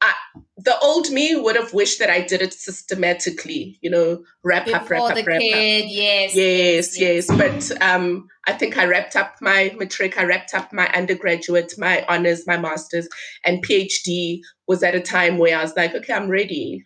I, 0.03 0.13
the 0.57 0.79
old 0.81 1.11
me 1.11 1.35
would 1.35 1.57
have 1.57 1.73
wished 1.73 1.99
that 1.99 2.11
I 2.11 2.21
did 2.21 2.43
it 2.43 2.53
systematically, 2.55 3.79
you 3.81 3.91
know, 3.91 4.25
wrap 4.45 4.67
Before 4.67 4.81
up, 4.81 4.91
wrap 4.91 5.03
up, 5.03 5.27
wrap 5.27 5.41
kid, 5.41 5.85
up. 5.85 5.91
Yes, 5.91 6.37
yes, 6.37 6.99
yes. 6.99 7.27
But 7.29 7.83
um, 7.83 8.29
I 8.47 8.53
think 8.53 8.77
I 8.77 8.87
wrapped 8.87 9.17
up 9.17 9.37
my 9.41 9.75
matric, 9.79 10.19
I 10.19 10.25
wrapped 10.25 10.55
up 10.55 10.73
my 10.73 10.89
undergraduate, 10.89 11.75
my 11.79 12.05
honors, 12.09 12.47
my 12.47 12.57
masters, 12.57 13.09
and 13.45 13.65
PhD 13.65 14.41
was 14.67 14.83
at 14.83 14.95
a 14.95 15.01
time 15.01 15.39
where 15.39 15.59
I 15.59 15.63
was 15.63 15.77
like, 15.77 15.95
okay, 15.95 16.13
I'm 16.13 16.29
ready. 16.29 16.85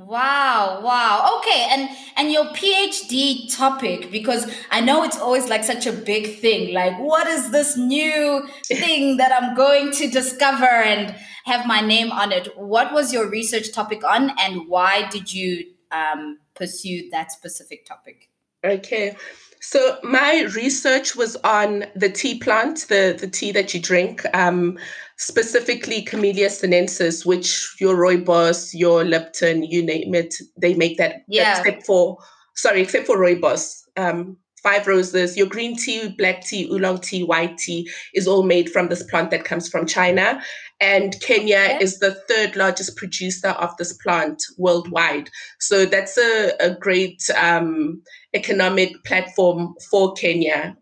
Wow, 0.00 0.80
wow. 0.82 1.38
Okay, 1.38 1.66
and 1.68 1.90
and 2.16 2.32
your 2.32 2.46
PhD 2.46 3.54
topic 3.54 4.10
because 4.10 4.50
I 4.70 4.80
know 4.80 5.04
it's 5.04 5.18
always 5.18 5.50
like 5.50 5.62
such 5.62 5.86
a 5.86 5.92
big 5.92 6.38
thing. 6.38 6.72
Like 6.72 6.98
what 6.98 7.26
is 7.26 7.50
this 7.50 7.76
new 7.76 8.48
thing 8.66 9.18
that 9.18 9.30
I'm 9.30 9.54
going 9.54 9.92
to 9.92 10.08
discover 10.08 10.64
and 10.64 11.14
have 11.44 11.66
my 11.66 11.82
name 11.82 12.10
on 12.12 12.32
it? 12.32 12.48
What 12.56 12.94
was 12.94 13.12
your 13.12 13.28
research 13.28 13.74
topic 13.74 14.02
on 14.02 14.32
and 14.40 14.68
why 14.68 15.06
did 15.10 15.34
you 15.34 15.66
um, 15.92 16.38
pursue 16.54 17.10
that 17.10 17.30
specific 17.30 17.84
topic? 17.84 18.30
Okay. 18.64 19.16
So 19.60 19.98
my 20.02 20.48
research 20.54 21.14
was 21.14 21.36
on 21.36 21.84
the 21.94 22.08
tea 22.08 22.38
plant, 22.38 22.86
the, 22.88 23.16
the 23.18 23.28
tea 23.28 23.52
that 23.52 23.74
you 23.74 23.80
drink, 23.80 24.24
um, 24.34 24.78
specifically 25.18 26.02
Camellia 26.02 26.48
sinensis, 26.48 27.26
which 27.26 27.76
your 27.78 27.94
rooibos, 27.94 28.70
your 28.72 29.04
Lipton, 29.04 29.62
you 29.62 29.82
name 29.82 30.14
it, 30.14 30.34
they 30.56 30.74
make 30.74 30.96
that, 30.96 31.22
yeah. 31.28 31.58
except 31.58 31.84
for, 31.84 32.16
sorry, 32.54 32.80
except 32.80 33.06
for 33.06 33.18
rooibos. 33.18 33.82
Um, 33.96 34.38
five 34.62 34.86
roses, 34.86 35.36
your 35.36 35.46
green 35.46 35.76
tea, 35.76 36.14
black 36.16 36.42
tea, 36.42 36.68
oolong 36.70 36.98
tea, 36.98 37.22
white 37.22 37.56
tea 37.58 37.90
is 38.14 38.26
all 38.26 38.42
made 38.42 38.70
from 38.70 38.88
this 38.88 39.02
plant 39.04 39.30
that 39.30 39.44
comes 39.44 39.68
from 39.68 39.86
China. 39.86 40.40
And 40.80 41.20
Kenya 41.20 41.58
okay. 41.58 41.78
is 41.80 41.98
the 41.98 42.14
third 42.28 42.56
largest 42.56 42.96
producer 42.96 43.48
of 43.48 43.76
this 43.76 43.92
plant 43.92 44.42
worldwide. 44.56 45.28
So 45.58 45.84
that's 45.84 46.16
a, 46.16 46.52
a 46.58 46.74
great 46.74 47.22
um, 47.36 48.02
economic 48.32 49.04
platform 49.04 49.74
for 49.90 50.14
Kenya, 50.14 50.76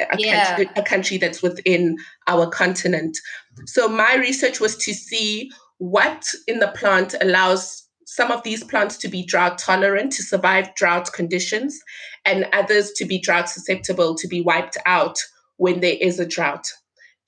a, 0.00 0.16
yeah. 0.18 0.56
country, 0.56 0.70
a 0.76 0.82
country 0.82 1.18
that's 1.18 1.42
within 1.42 1.98
our 2.28 2.48
continent. 2.48 3.18
So 3.66 3.88
my 3.88 4.14
research 4.14 4.58
was 4.58 4.76
to 4.78 4.94
see 4.94 5.50
what 5.76 6.24
in 6.46 6.60
the 6.60 6.68
plant 6.68 7.14
allows 7.20 7.86
some 8.06 8.30
of 8.30 8.42
these 8.42 8.62
plants 8.64 8.96
to 8.98 9.08
be 9.08 9.24
drought 9.24 9.58
tolerant 9.58 10.12
to 10.12 10.22
survive 10.22 10.74
drought 10.74 11.12
conditions 11.12 11.80
and 12.24 12.46
others 12.52 12.92
to 12.92 13.04
be 13.04 13.18
drought 13.18 13.48
susceptible 13.48 14.14
to 14.14 14.28
be 14.28 14.40
wiped 14.40 14.76
out 14.86 15.18
when 15.56 15.80
there 15.80 15.96
is 16.00 16.20
a 16.20 16.26
drought 16.26 16.66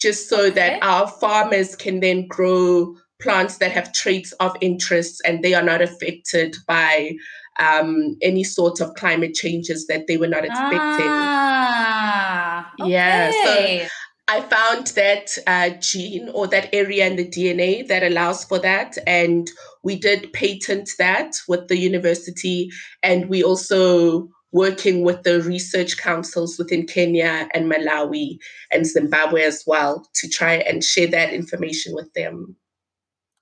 just 0.00 0.28
so 0.28 0.46
okay. 0.46 0.50
that 0.50 0.82
our 0.82 1.08
farmers 1.08 1.76
can 1.76 2.00
then 2.00 2.26
grow 2.28 2.94
plants 3.20 3.58
that 3.58 3.72
have 3.72 3.92
traits 3.92 4.32
of 4.32 4.56
interest 4.60 5.22
and 5.24 5.42
they 5.42 5.54
are 5.54 5.62
not 5.62 5.80
affected 5.80 6.56
by 6.66 7.12
um, 7.58 8.16
any 8.20 8.44
sort 8.44 8.80
of 8.80 8.94
climate 8.94 9.34
changes 9.34 9.86
that 9.86 10.06
they 10.06 10.16
were 10.16 10.26
not 10.26 10.44
expecting. 10.44 11.06
Ah, 11.08 12.72
okay. 12.80 12.90
Yeah. 12.90 13.30
So 13.30 13.88
I 14.26 14.40
found 14.40 14.88
that 14.88 15.30
uh, 15.46 15.70
gene 15.80 16.30
or 16.30 16.46
that 16.48 16.74
area 16.74 17.06
in 17.06 17.16
the 17.16 17.28
DNA 17.28 17.86
that 17.88 18.02
allows 18.02 18.44
for 18.44 18.58
that. 18.60 18.96
And 19.06 19.50
we 19.82 19.96
did 19.96 20.32
patent 20.32 20.90
that 20.98 21.36
with 21.46 21.68
the 21.68 21.78
university. 21.78 22.70
And 23.02 23.28
we 23.28 23.42
also 23.42 24.28
working 24.54 25.02
with 25.02 25.24
the 25.24 25.42
research 25.42 25.98
councils 25.98 26.56
within 26.58 26.86
Kenya 26.86 27.48
and 27.52 27.70
Malawi 27.70 28.38
and 28.72 28.86
Zimbabwe 28.86 29.42
as 29.42 29.64
well 29.66 30.08
to 30.14 30.28
try 30.28 30.54
and 30.54 30.82
share 30.82 31.08
that 31.08 31.34
information 31.34 31.92
with 31.92 32.10
them. 32.14 32.56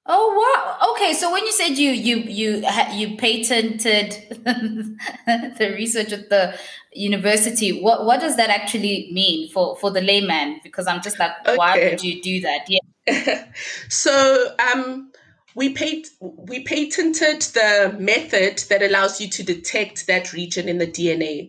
Oh 0.06 0.34
wow! 0.34 0.94
Okay, 0.94 1.12
so 1.12 1.30
when 1.30 1.44
you 1.44 1.52
said 1.52 1.78
you 1.78 1.90
you 1.92 2.16
you 2.16 2.64
you 2.92 3.16
patented 3.18 4.16
the 4.44 5.74
research 5.76 6.12
at 6.12 6.28
the 6.28 6.58
university, 6.92 7.80
what 7.80 8.04
what 8.04 8.20
does 8.20 8.36
that 8.36 8.50
actually 8.50 9.10
mean 9.12 9.48
for 9.50 9.76
for 9.76 9.92
the 9.92 10.00
layman? 10.00 10.60
Because 10.64 10.88
I'm 10.88 11.02
just 11.02 11.20
like, 11.20 11.30
okay. 11.46 11.56
why 11.56 11.78
would 11.78 12.02
you 12.02 12.20
do 12.20 12.40
that? 12.40 12.68
Yeah. 12.68 13.44
so 13.88 14.56
um, 14.74 15.12
we 15.54 15.70
paid 15.70 16.06
we 16.20 16.62
patented 16.64 17.42
the 17.42 17.96
method 17.98 18.58
that 18.68 18.82
allows 18.82 19.20
you 19.20 19.28
to 19.28 19.42
detect 19.42 20.06
that 20.06 20.32
region 20.32 20.68
in 20.68 20.78
the 20.78 20.86
DNA 20.86 21.48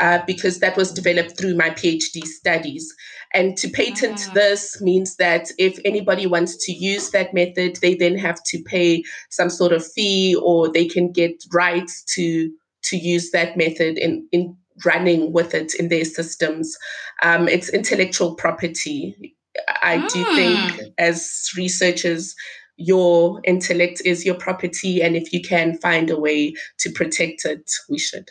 uh, 0.00 0.20
because 0.26 0.60
that 0.60 0.76
was 0.76 0.92
developed 0.92 1.36
through 1.36 1.54
my 1.54 1.70
PhD 1.70 2.22
studies. 2.24 2.92
And 3.32 3.56
to 3.58 3.68
patent 3.68 4.16
mm. 4.16 4.34
this 4.34 4.80
means 4.80 5.16
that 5.16 5.50
if 5.58 5.78
anybody 5.84 6.26
wants 6.26 6.56
to 6.66 6.72
use 6.72 7.10
that 7.10 7.32
method, 7.34 7.76
they 7.76 7.94
then 7.94 8.16
have 8.18 8.42
to 8.44 8.62
pay 8.62 9.04
some 9.28 9.50
sort 9.50 9.72
of 9.72 9.86
fee 9.86 10.34
or 10.34 10.72
they 10.72 10.86
can 10.86 11.12
get 11.12 11.44
rights 11.52 12.02
to 12.14 12.50
to 12.82 12.96
use 12.96 13.30
that 13.32 13.58
method 13.58 13.98
in, 13.98 14.26
in 14.32 14.56
running 14.86 15.32
with 15.32 15.54
it 15.54 15.74
in 15.74 15.88
their 15.88 16.04
systems. 16.04 16.76
Um, 17.22 17.46
it's 17.46 17.68
intellectual 17.68 18.34
property. 18.34 19.36
I 19.82 19.98
mm. 19.98 20.12
do 20.12 20.24
think 20.34 20.94
as 20.96 21.50
researchers, 21.56 22.34
your 22.80 23.40
intellect 23.44 24.00
is 24.04 24.24
your 24.24 24.34
property 24.34 25.02
and 25.02 25.16
if 25.16 25.32
you 25.32 25.42
can 25.42 25.76
find 25.78 26.10
a 26.10 26.18
way 26.18 26.54
to 26.78 26.90
protect 26.90 27.44
it 27.44 27.70
we 27.88 27.98
should. 27.98 28.28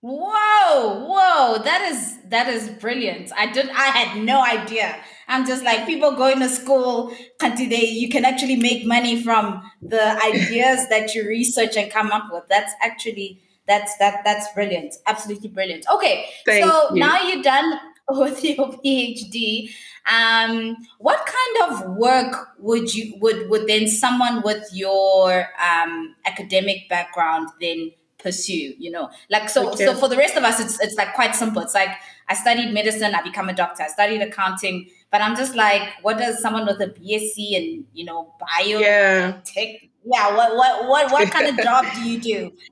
Whoa 0.00 1.06
whoa 1.06 1.62
that 1.64 1.90
is 1.90 2.18
that 2.28 2.48
is 2.48 2.68
brilliant. 2.68 3.32
I 3.36 3.50
did 3.50 3.70
i 3.70 3.86
had 3.86 4.22
no 4.22 4.44
idea. 4.44 4.96
I'm 5.26 5.46
just 5.46 5.64
like 5.64 5.86
people 5.86 6.12
going 6.12 6.38
to 6.40 6.48
school 6.48 7.12
and 7.42 7.56
today 7.56 7.86
you 7.86 8.08
can 8.08 8.24
actually 8.24 8.56
make 8.56 8.86
money 8.86 9.22
from 9.22 9.62
the 9.82 10.02
ideas 10.34 10.88
that 10.88 11.14
you 11.14 11.26
research 11.26 11.76
and 11.76 11.90
come 11.90 12.12
up 12.12 12.28
with. 12.30 12.44
That's 12.48 12.72
actually 12.82 13.40
that's 13.66 13.96
that 13.98 14.22
that's 14.24 14.52
brilliant 14.54 14.94
absolutely 15.06 15.48
brilliant. 15.48 15.84
Okay 15.94 16.26
Thank 16.44 16.64
so 16.64 16.94
you. 16.94 17.00
now 17.00 17.20
you're 17.22 17.42
done 17.42 17.78
with 18.18 18.42
your 18.44 18.72
phd 18.84 19.70
um, 20.08 20.76
what 20.98 21.18
kind 21.26 21.72
of 21.72 21.96
work 21.96 22.48
would 22.58 22.94
you 22.94 23.14
would 23.20 23.50
would 23.50 23.66
then 23.66 23.86
someone 23.86 24.42
with 24.42 24.66
your 24.72 25.48
um, 25.62 26.14
academic 26.24 26.88
background 26.88 27.50
then 27.60 27.92
pursue? 28.18 28.74
You 28.78 28.90
know, 28.90 29.10
like 29.30 29.50
so. 29.50 29.70
Okay. 29.72 29.84
So 29.84 29.94
for 29.94 30.08
the 30.08 30.16
rest 30.16 30.36
of 30.36 30.44
us, 30.44 30.60
it's 30.60 30.80
it's 30.80 30.96
like 30.96 31.14
quite 31.14 31.34
simple. 31.34 31.60
It's 31.60 31.74
like 31.74 31.90
I 32.28 32.34
studied 32.34 32.72
medicine, 32.72 33.14
I 33.14 33.22
become 33.22 33.48
a 33.48 33.54
doctor. 33.54 33.82
I 33.82 33.88
studied 33.88 34.22
accounting, 34.22 34.88
but 35.10 35.20
I'm 35.20 35.36
just 35.36 35.54
like, 35.54 35.82
what 36.02 36.16
does 36.16 36.40
someone 36.40 36.66
with 36.66 36.80
a 36.80 36.86
BSc 36.88 37.56
and 37.56 37.84
you 37.92 38.06
know 38.06 38.34
bio 38.40 38.78
yeah. 38.78 39.40
tech? 39.44 39.88
Yeah, 40.04 40.34
what 40.34 40.56
what 40.56 40.88
what 40.88 41.12
what 41.12 41.30
kind 41.30 41.48
of 41.48 41.62
job 41.62 41.84
do 41.94 42.00
you 42.08 42.20
do? 42.20 42.52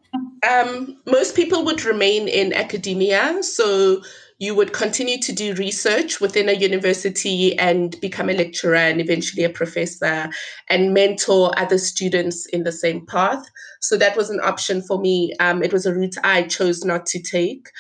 Um, 0.47 0.99
most 1.07 1.35
people 1.35 1.65
would 1.65 1.85
remain 1.85 2.29
in 2.29 2.53
academia, 2.53 3.43
so 3.43 4.03
you 4.39 4.55
would 4.55 4.73
continue 4.73 5.19
to 5.19 5.33
do 5.33 5.55
research 5.55 6.21
within 6.21 6.49
a 6.49 6.53
university 6.53 7.59
and 7.59 7.99
become 8.01 8.29
a 8.29 8.35
lecturer 8.35 8.77
and 8.77 9.01
eventually 9.01 9.45
a 9.45 9.51
professor 9.51 10.29
and 10.69 10.93
mentor 10.93 11.59
other 11.59 11.79
students 11.79 12.45
in 12.47 12.63
the 12.65 12.73
same 12.73 13.07
path. 13.07 13.45
So 13.81 13.97
that 13.97 14.17
was 14.17 14.29
an 14.29 14.41
option 14.41 14.83
for 14.83 15.01
me. 15.01 15.33
Um, 15.41 15.63
it 15.63 15.73
was 15.73 15.87
a 15.87 15.95
route 15.95 16.17
I 16.23 16.43
chose 16.43 16.85
not 16.85 17.07
to 17.07 17.23
take. 17.23 17.71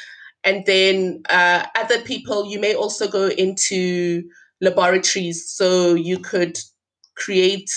And 0.44 0.64
then 0.64 1.22
uh, 1.28 1.66
other 1.74 2.00
people, 2.00 2.50
you 2.50 2.58
may 2.60 2.74
also 2.74 3.08
go 3.08 3.28
into 3.28 4.22
laboratories 4.60 5.50
so 5.50 5.94
you 5.94 6.18
could 6.18 6.56
create 7.16 7.70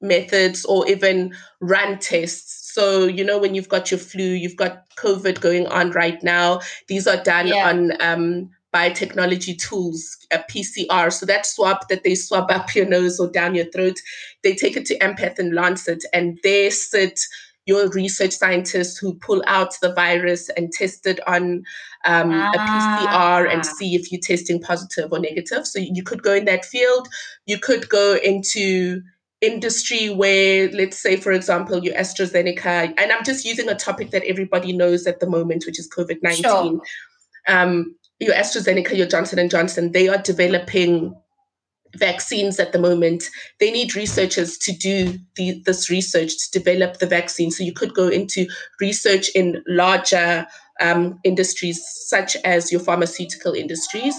methods 0.00 0.64
or 0.64 0.86
even 0.88 1.34
run 1.60 1.98
tests. 1.98 2.59
So, 2.80 3.04
you 3.04 3.22
know, 3.22 3.38
when 3.38 3.54
you've 3.54 3.68
got 3.68 3.90
your 3.90 4.00
flu, 4.00 4.24
you've 4.24 4.56
got 4.56 4.88
COVID 4.96 5.42
going 5.42 5.66
on 5.66 5.90
right 5.90 6.22
now, 6.22 6.60
these 6.88 7.06
are 7.06 7.22
done 7.22 7.48
yeah. 7.48 7.68
on 7.68 7.92
um, 8.00 8.50
biotechnology 8.72 9.58
tools, 9.60 10.16
a 10.30 10.38
PCR. 10.38 11.12
So 11.12 11.26
that 11.26 11.44
swab 11.44 11.86
that 11.90 12.04
they 12.04 12.14
swab 12.14 12.50
up 12.50 12.74
your 12.74 12.86
nose 12.86 13.20
or 13.20 13.30
down 13.30 13.54
your 13.54 13.66
throat, 13.66 13.98
they 14.42 14.54
take 14.54 14.78
it 14.78 14.86
to 14.86 14.98
Ampath 15.00 15.38
and 15.38 15.54
Lancet, 15.54 16.06
and 16.14 16.38
there 16.42 16.70
sit 16.70 17.20
your 17.66 17.90
research 17.90 18.32
scientists 18.32 18.96
who 18.96 19.12
pull 19.12 19.42
out 19.46 19.74
the 19.82 19.92
virus 19.92 20.48
and 20.56 20.72
test 20.72 21.06
it 21.06 21.20
on 21.28 21.62
um, 22.06 22.30
ah. 22.32 22.50
a 22.54 22.58
PCR 22.58 23.52
and 23.52 23.66
see 23.66 23.94
if 23.94 24.10
you're 24.10 24.22
testing 24.22 24.58
positive 24.58 25.12
or 25.12 25.18
negative. 25.18 25.66
So 25.66 25.78
you 25.78 26.02
could 26.02 26.22
go 26.22 26.32
in 26.32 26.46
that 26.46 26.64
field. 26.64 27.08
You 27.44 27.58
could 27.58 27.90
go 27.90 28.16
into 28.24 29.02
industry 29.40 30.10
where, 30.10 30.70
let's 30.70 31.00
say, 31.00 31.16
for 31.16 31.32
example, 31.32 31.82
your 31.82 31.94
AstraZeneca, 31.94 32.94
and 32.98 33.12
I'm 33.12 33.24
just 33.24 33.44
using 33.44 33.68
a 33.68 33.74
topic 33.74 34.10
that 34.10 34.24
everybody 34.24 34.72
knows 34.72 35.06
at 35.06 35.20
the 35.20 35.28
moment, 35.28 35.64
which 35.66 35.78
is 35.78 35.88
COVID 35.88 36.18
19. 36.22 36.42
Sure. 36.42 36.80
Um, 37.48 37.96
your 38.18 38.34
AstraZeneca, 38.34 38.96
your 38.96 39.06
Johnson 39.06 39.38
and 39.38 39.50
Johnson, 39.50 39.92
they 39.92 40.08
are 40.08 40.18
developing 40.18 41.14
vaccines 41.96 42.60
at 42.60 42.72
the 42.72 42.78
moment. 42.78 43.24
They 43.58 43.70
need 43.70 43.96
researchers 43.96 44.58
to 44.58 44.72
do 44.72 45.18
the, 45.36 45.62
this 45.64 45.90
research 45.90 46.32
to 46.38 46.58
develop 46.58 46.98
the 46.98 47.06
vaccine. 47.06 47.50
So 47.50 47.64
you 47.64 47.72
could 47.72 47.94
go 47.94 48.08
into 48.08 48.46
research 48.80 49.30
in 49.30 49.62
larger 49.66 50.46
um, 50.80 51.18
industries, 51.24 51.82
such 52.06 52.36
as 52.44 52.70
your 52.70 52.80
pharmaceutical 52.80 53.54
industries. 53.54 54.14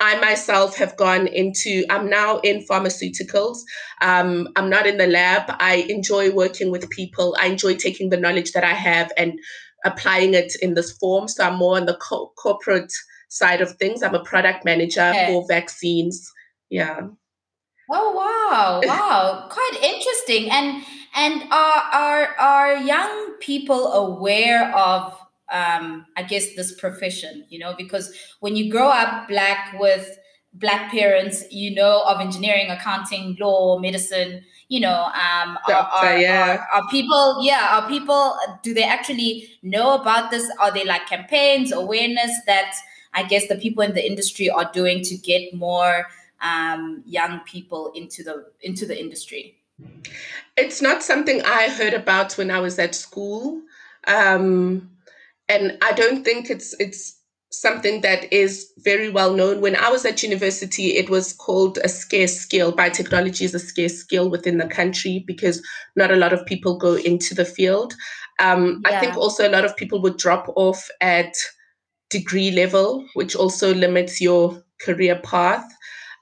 I 0.00 0.20
myself 0.20 0.76
have 0.76 0.96
gone 0.96 1.26
into, 1.26 1.84
I'm 1.90 2.08
now 2.08 2.38
in 2.38 2.64
pharmaceuticals. 2.64 3.58
Um, 4.00 4.48
I'm 4.54 4.70
not 4.70 4.86
in 4.86 4.96
the 4.96 5.08
lab. 5.08 5.44
I 5.58 5.86
enjoy 5.88 6.30
working 6.30 6.70
with 6.70 6.88
people. 6.90 7.36
I 7.38 7.46
enjoy 7.46 7.74
taking 7.74 8.10
the 8.10 8.16
knowledge 8.16 8.52
that 8.52 8.62
I 8.62 8.74
have 8.74 9.10
and 9.16 9.40
applying 9.84 10.34
it 10.34 10.52
in 10.62 10.74
this 10.74 10.92
form. 10.92 11.26
So 11.26 11.44
I'm 11.44 11.58
more 11.58 11.76
on 11.76 11.86
the 11.86 11.96
co- 11.96 12.32
corporate 12.36 12.92
side 13.28 13.60
of 13.60 13.76
things. 13.76 14.02
I'm 14.02 14.14
a 14.14 14.22
product 14.22 14.64
manager 14.64 15.12
for 15.26 15.44
vaccines. 15.48 16.32
Yeah. 16.70 17.08
Oh 17.90 18.12
wow, 18.12 18.80
wow, 18.86 19.48
quite 19.50 19.78
interesting. 19.82 20.50
And 20.50 20.84
and 21.14 21.42
are 21.50 21.82
are 21.92 22.36
are 22.38 22.76
young 22.76 23.34
people 23.40 23.92
aware 23.92 24.74
of 24.76 25.18
um, 25.50 26.06
I 26.16 26.22
guess 26.22 26.54
this 26.54 26.72
profession, 26.72 27.44
you 27.48 27.58
know, 27.58 27.74
because 27.76 28.14
when 28.40 28.56
you 28.56 28.70
grow 28.70 28.88
up 28.88 29.28
black 29.28 29.74
with 29.78 30.18
black 30.54 30.90
parents, 30.90 31.44
you 31.50 31.74
know 31.74 32.02
of 32.06 32.20
engineering, 32.20 32.70
accounting, 32.70 33.36
law, 33.40 33.78
medicine, 33.78 34.44
you 34.68 34.80
know, 34.80 35.04
um, 35.04 35.58
are, 35.68 35.72
are, 35.72 36.18
yeah. 36.18 36.66
are, 36.72 36.82
are, 36.82 36.88
people, 36.90 37.38
yeah, 37.42 37.68
are 37.78 37.88
people, 37.88 38.36
do 38.62 38.74
they 38.74 38.82
actually 38.82 39.48
know 39.62 39.94
about 39.94 40.30
this? 40.30 40.50
Are 40.60 40.72
they 40.72 40.84
like 40.84 41.06
campaigns, 41.06 41.72
awareness 41.72 42.30
that 42.46 42.74
I 43.14 43.22
guess 43.22 43.48
the 43.48 43.56
people 43.56 43.82
in 43.82 43.94
the 43.94 44.06
industry 44.06 44.50
are 44.50 44.70
doing 44.72 45.02
to 45.04 45.16
get 45.16 45.54
more 45.54 46.06
um, 46.42 47.02
young 47.06 47.40
people 47.40 47.92
into 47.94 48.22
the 48.22 48.46
into 48.60 48.86
the 48.86 48.98
industry? 48.98 49.56
It's 50.56 50.82
not 50.82 51.02
something 51.02 51.42
I 51.42 51.68
heard 51.68 51.94
about 51.94 52.34
when 52.34 52.50
I 52.50 52.60
was 52.60 52.78
at 52.78 52.94
school. 52.94 53.62
Um, 54.06 54.90
and 55.48 55.78
I 55.82 55.92
don't 55.92 56.24
think 56.24 56.50
it's 56.50 56.74
it's 56.78 57.18
something 57.50 58.02
that 58.02 58.30
is 58.32 58.70
very 58.78 59.08
well 59.08 59.32
known. 59.32 59.60
When 59.60 59.74
I 59.74 59.88
was 59.88 60.04
at 60.04 60.22
university, 60.22 60.96
it 60.96 61.08
was 61.08 61.32
called 61.32 61.78
a 61.78 61.88
scarce 61.88 62.36
skill. 62.36 62.72
Biotechnology 62.72 63.42
is 63.42 63.54
a 63.54 63.58
scarce 63.58 63.96
skill 63.96 64.28
within 64.28 64.58
the 64.58 64.66
country 64.66 65.24
because 65.26 65.66
not 65.96 66.10
a 66.10 66.16
lot 66.16 66.32
of 66.34 66.44
people 66.44 66.76
go 66.76 66.94
into 66.96 67.34
the 67.34 67.46
field. 67.46 67.94
Um, 68.38 68.82
yeah. 68.84 68.96
I 68.96 69.00
think 69.00 69.16
also 69.16 69.48
a 69.48 69.50
lot 69.50 69.64
of 69.64 69.76
people 69.76 70.02
would 70.02 70.18
drop 70.18 70.52
off 70.56 70.88
at 71.00 71.34
degree 72.10 72.50
level, 72.50 73.06
which 73.14 73.34
also 73.34 73.74
limits 73.74 74.20
your 74.20 74.62
career 74.80 75.18
path. 75.24 75.66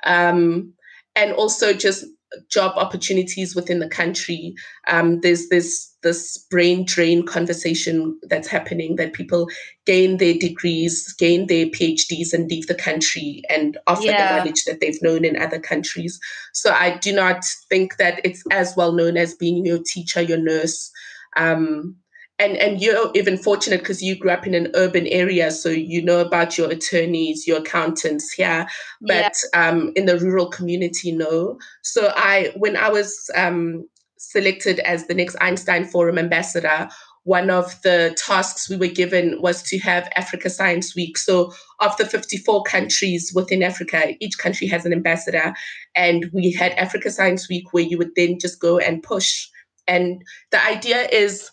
Um, 0.05 0.73
and 1.17 1.33
also 1.33 1.73
just 1.73 2.05
job 2.51 2.73
opportunities 2.77 3.55
within 3.55 3.79
the 3.79 3.89
country. 3.89 4.55
Um, 4.89 5.21
there's 5.21 5.49
this 5.49 5.93
this 6.03 6.39
brain 6.51 6.85
drain 6.85 7.27
conversation 7.27 8.19
that's 8.25 8.49
happening 8.49 8.97
that 8.97 9.13
people 9.13 9.49
gain 9.87 10.19
their 10.19 10.35
degrees, 10.35 11.13
gain 11.15 11.47
their 11.47 11.67
PhDs, 11.67 12.33
and 12.33 12.49
leave 12.49 12.67
the 12.69 12.75
country 12.75 13.43
and 13.49 13.77
offer 13.87 14.05
yeah. 14.05 14.33
the 14.33 14.39
knowledge 14.39 14.65
that 14.67 14.81
they've 14.81 15.03
known 15.03 15.25
in 15.25 15.41
other 15.41 15.59
countries. 15.59 16.21
So 16.53 16.71
I 16.71 16.99
do 16.99 17.13
not 17.13 17.45
think 17.69 17.97
that 17.97 18.21
it's 18.25 18.43
as 18.51 18.75
well 18.77 18.93
known 18.93 19.17
as 19.17 19.35
being 19.35 19.65
your 19.65 19.81
teacher, 19.85 20.21
your 20.21 20.39
nurse. 20.39 20.91
Um, 21.37 21.97
and 22.39 22.57
and 22.57 22.81
you're 22.81 23.11
even 23.15 23.37
fortunate 23.37 23.81
because 23.81 24.03
you 24.03 24.17
grew 24.17 24.31
up 24.31 24.47
in 24.47 24.55
an 24.55 24.71
urban 24.75 25.07
area 25.09 25.51
so 25.51 25.69
you 25.69 26.03
know 26.03 26.21
about 26.21 26.59
your 26.59 26.71
attorneys 26.71 27.47
your 27.47 27.59
accountants 27.59 28.33
here 28.33 28.67
but 29.01 29.35
yeah. 29.55 29.69
um, 29.69 29.93
in 29.97 30.07
the 30.07 30.19
rural 30.19 30.49
community 30.49 31.13
no 31.13 31.59
so 31.83 32.13
i 32.17 32.53
when 32.57 32.77
i 32.77 32.89
was 32.89 33.31
um, 33.35 33.87
selected 34.19 34.81
as 34.81 35.07
the 35.07 35.15
next 35.15 35.37
einstein 35.41 35.85
forum 35.85 36.19
ambassador 36.19 36.89
one 37.27 37.51
of 37.51 37.83
the 37.83 38.17
tasks 38.17 38.71
we 38.71 38.77
were 38.77 38.87
given 38.87 39.43
was 39.43 39.61
to 39.61 39.81
have 39.81 40.09
Africa 40.15 40.49
Science 40.49 40.95
Week. 40.95 41.19
So, 41.19 41.53
of 41.81 41.97
the 41.97 42.07
54 42.07 42.63
countries 42.63 43.33
within 43.35 43.65
Africa, 43.65 44.15
each 44.21 44.39
country 44.39 44.69
has 44.69 44.87
an 44.87 44.93
ambassador. 44.93 45.53
And 45.97 46.31
we 46.33 46.53
had 46.53 46.71
Africa 46.75 47.11
Science 47.11 47.49
Week 47.49 47.73
where 47.73 47.83
you 47.83 47.99
would 47.99 48.15
then 48.15 48.39
just 48.41 48.61
go 48.61 48.79
and 48.79 49.03
push. 49.03 49.49
And 49.89 50.23
the 50.53 50.65
idea 50.65 51.09
is 51.11 51.51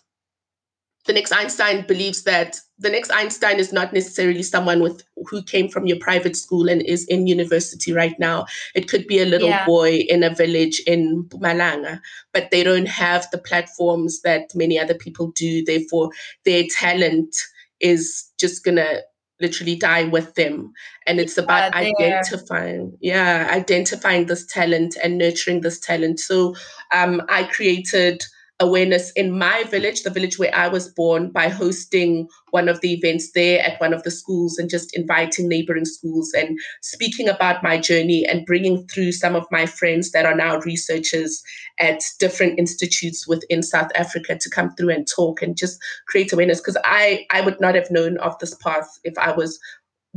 the 1.06 1.12
next 1.12 1.32
Einstein 1.32 1.86
believes 1.86 2.22
that 2.22 2.58
the 2.78 2.90
next 2.90 3.10
Einstein 3.10 3.58
is 3.58 3.72
not 3.72 3.92
necessarily 3.92 4.42
someone 4.42 4.80
with 4.80 5.02
who 5.28 5.42
came 5.42 5.68
from 5.68 5.86
your 5.86 5.98
private 5.98 6.36
school 6.36 6.68
and 6.68 6.82
is 6.82 7.04
in 7.06 7.26
university 7.26 7.92
right 7.92 8.18
now. 8.18 8.46
It 8.74 8.88
could 8.88 9.06
be 9.06 9.20
a 9.20 9.26
little 9.26 9.48
yeah. 9.48 9.66
boy 9.66 10.04
in 10.08 10.22
a 10.22 10.34
village 10.34 10.80
in 10.86 11.24
Mpumalanga, 11.24 12.00
but 12.32 12.50
they 12.50 12.64
don't 12.64 12.88
have 12.88 13.30
the 13.30 13.38
platforms 13.38 14.22
that 14.22 14.54
many 14.54 14.78
other 14.78 14.94
people 14.94 15.30
do. 15.32 15.64
Therefore, 15.64 16.10
their 16.44 16.64
talent 16.78 17.36
is 17.80 18.30
just 18.38 18.64
gonna 18.64 19.00
literally 19.40 19.76
die 19.76 20.04
with 20.04 20.34
them. 20.34 20.72
And 21.06 21.20
it's 21.20 21.36
about 21.36 21.74
identifying, 21.74 22.96
yeah, 23.00 23.48
identifying 23.50 24.26
this 24.26 24.46
talent 24.46 24.96
and 25.02 25.18
nurturing 25.18 25.60
this 25.60 25.78
talent. 25.78 26.20
So 26.20 26.54
um, 26.92 27.20
I 27.28 27.44
created 27.44 28.22
awareness 28.60 29.10
in 29.12 29.36
my 29.36 29.64
village, 29.64 30.02
the 30.02 30.10
village 30.10 30.38
where 30.38 30.54
I 30.54 30.68
was 30.68 30.88
born, 30.88 31.30
by 31.30 31.48
hosting 31.48 32.28
one 32.50 32.68
of 32.68 32.80
the 32.80 32.92
events 32.92 33.32
there 33.32 33.60
at 33.60 33.80
one 33.80 33.92
of 33.92 34.04
the 34.04 34.10
schools 34.12 34.58
and 34.58 34.70
just 34.70 34.96
inviting 34.96 35.48
neighboring 35.48 35.84
schools 35.84 36.32
and 36.32 36.56
speaking 36.80 37.28
about 37.28 37.64
my 37.64 37.78
journey 37.78 38.24
and 38.24 38.46
bringing 38.46 38.86
through 38.86 39.10
some 39.12 39.34
of 39.34 39.44
my 39.50 39.66
friends 39.66 40.12
that 40.12 40.24
are 40.24 40.36
now 40.36 40.58
researchers 40.58 41.42
at 41.80 42.00
different 42.20 42.58
institutes 42.58 43.26
within 43.26 43.62
South 43.62 43.90
Africa 43.96 44.38
to 44.38 44.50
come 44.50 44.74
through 44.76 44.90
and 44.90 45.08
talk 45.08 45.42
and 45.42 45.56
just 45.56 45.78
create 46.06 46.32
awareness. 46.32 46.60
Because 46.60 46.78
I, 46.84 47.26
I 47.32 47.40
would 47.40 47.60
not 47.60 47.74
have 47.74 47.90
known 47.90 48.18
of 48.18 48.38
this 48.38 48.54
path 48.54 48.88
if 49.02 49.18
I 49.18 49.32
was 49.32 49.58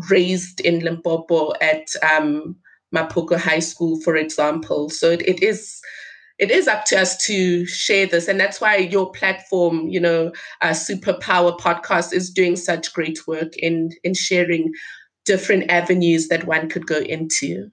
raised 0.09 0.61
in 0.61 0.81
Limpopo 0.81 1.53
at 1.59 1.87
um, 2.03 2.55
High 2.93 3.59
School, 3.59 3.99
for 4.01 4.15
example. 4.15 4.89
So 4.91 5.09
it, 5.09 5.27
it 5.27 5.41
is 5.41 5.81
it 6.39 6.51
is 6.51 6.67
up 6.67 6.85
to 6.85 6.99
us 6.99 7.17
to 7.25 7.65
share 7.65 8.05
this. 8.05 8.27
And 8.27 8.39
that's 8.39 8.61
why 8.61 8.77
your 8.77 9.11
platform, 9.11 9.87
you 9.87 9.99
know, 9.99 10.31
uh, 10.61 10.69
Superpower 10.69 11.57
Podcast 11.59 12.13
is 12.13 12.29
doing 12.29 12.55
such 12.55 12.93
great 12.93 13.27
work 13.27 13.55
in, 13.57 13.91
in 14.03 14.13
sharing 14.13 14.71
different 15.25 15.69
avenues 15.69 16.27
that 16.27 16.45
one 16.45 16.69
could 16.69 16.85
go 16.87 16.97
into. 16.99 17.69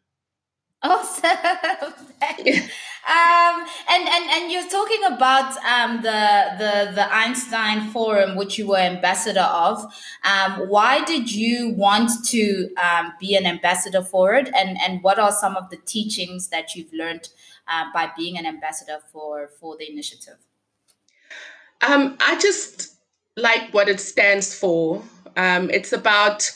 Awesome. 0.83 1.31
um, 3.07 3.67
and, 3.89 4.09
and 4.09 4.31
and 4.31 4.53
you're 4.53 4.69
talking 4.69 5.03
about 5.05 5.57
um, 5.65 6.03
the 6.03 6.53
the 6.59 6.93
the 6.95 7.15
Einstein 7.15 7.91
Forum, 7.91 8.37
which 8.37 8.59
you 8.59 8.69
were 8.69 8.77
ambassador 8.77 9.41
of. 9.41 9.83
Um, 10.25 10.69
why 10.69 11.03
did 11.05 11.33
you 11.33 11.71
want 11.71 12.11
to 12.27 12.69
um, 12.75 13.13
be 13.19 13.35
an 13.35 13.47
ambassador 13.47 14.03
for 14.03 14.35
it, 14.35 14.51
and 14.55 14.77
and 14.87 15.03
what 15.03 15.19
are 15.19 15.33
some 15.33 15.57
of 15.57 15.71
the 15.71 15.79
teachings 15.79 16.49
that 16.49 16.75
you've 16.75 16.93
learned 16.93 17.31
uh, 17.69 17.85
by 17.93 18.11
being 18.17 18.39
an 18.39 18.47
ambassador 18.47 18.99
for 19.13 19.51
for 19.61 19.77
the 19.77 19.91
initiative? 19.91 20.37
Um, 21.81 22.17
I 22.21 22.39
just 22.39 22.97
like 23.37 23.73
what 23.73 23.89
it 23.89 24.01
stands 24.01 24.55
for. 24.55 25.03
Um, 25.37 25.71
it's 25.71 25.93
about 25.93 26.51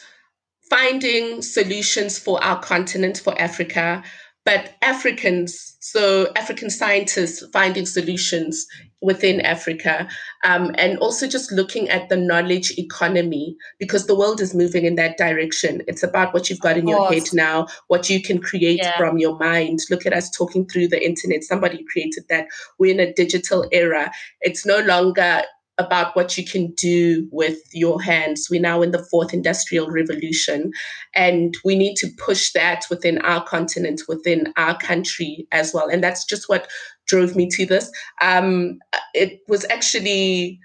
finding 0.71 1.42
solutions 1.42 2.18
for 2.18 2.42
our 2.44 2.61
continent, 2.61 3.18
for 3.18 3.38
Africa, 3.40 4.03
but 4.44 4.75
Africans, 4.83 5.77
so 5.81 6.33
African 6.37 6.71
scientists 6.71 7.44
finding 7.53 7.87
solutions 7.87 8.66
within 9.01 9.41
Africa, 9.43 10.09
um, 10.45 10.73
and 10.77 10.99
also 10.99 11.27
just 11.27 11.53
looking 11.53 11.89
at 11.89 12.09
the 12.09 12.17
knowledge 12.17 12.77
economy 12.79 13.57
because 13.79 14.07
the 14.07 14.17
world 14.17 14.41
is 14.41 14.55
moving 14.55 14.85
in 14.85 14.97
that 14.97 15.17
direction. 15.17 15.83
It's 15.87 16.03
about 16.03 16.35
what 16.35 16.51
you've 16.51 16.61
got 16.61 16.77
in 16.77 16.89
your 16.89 17.09
head 17.09 17.25
now, 17.33 17.67
what 17.87 18.11
you 18.11 18.23
can 18.23 18.41
create 18.41 18.81
yeah. 18.83 18.97
from 18.97 19.19
your 19.19 19.39
mind. 19.39 19.81
Look 19.91 20.07
at 20.07 20.13
us 20.13 20.31
talking 20.31 20.67
through 20.67 20.89
the 20.89 21.05
internet. 21.05 21.45
Somebody 21.45 21.85
created 21.91 22.25
that. 22.29 22.47
We're 22.79 22.93
in 22.93 23.01
a 23.01 23.13
digital 23.13 23.69
era. 23.73 24.11
It's 24.41 24.67
no 24.67 24.81
longer 24.81 25.43
about 25.79 26.14
what 26.17 26.37
you 26.37 26.45
can 26.45 26.73
do 26.73 27.29
with 27.31 27.59
your 27.73 28.03
hands. 28.03 28.49
We're 28.51 28.61
now 28.61 28.83
in 28.83 28.91
the 28.91 29.05
fourth 29.11 29.33
industrial 29.33 29.88
revolution, 29.91 30.73
and 31.14 31.57
we 31.64 31.77
need 31.77 31.97
to 31.97 32.09
push 32.19 32.53
that 32.53 32.85
within 32.91 33.19
our 33.19 33.45
continent, 33.45 34.03
within 34.09 34.53
our 34.57 34.77
country 34.79 35.47
as 35.53 35.73
well. 35.73 35.88
And 35.88 36.03
that's 36.03 36.25
just 36.25 36.49
what 36.49 36.69
drove 37.07 37.37
me 37.37 37.49
to 37.51 37.64
this. 37.64 37.91
Um, 38.21 38.79
it 39.14 39.41
was 39.49 39.64
actually 39.71 40.61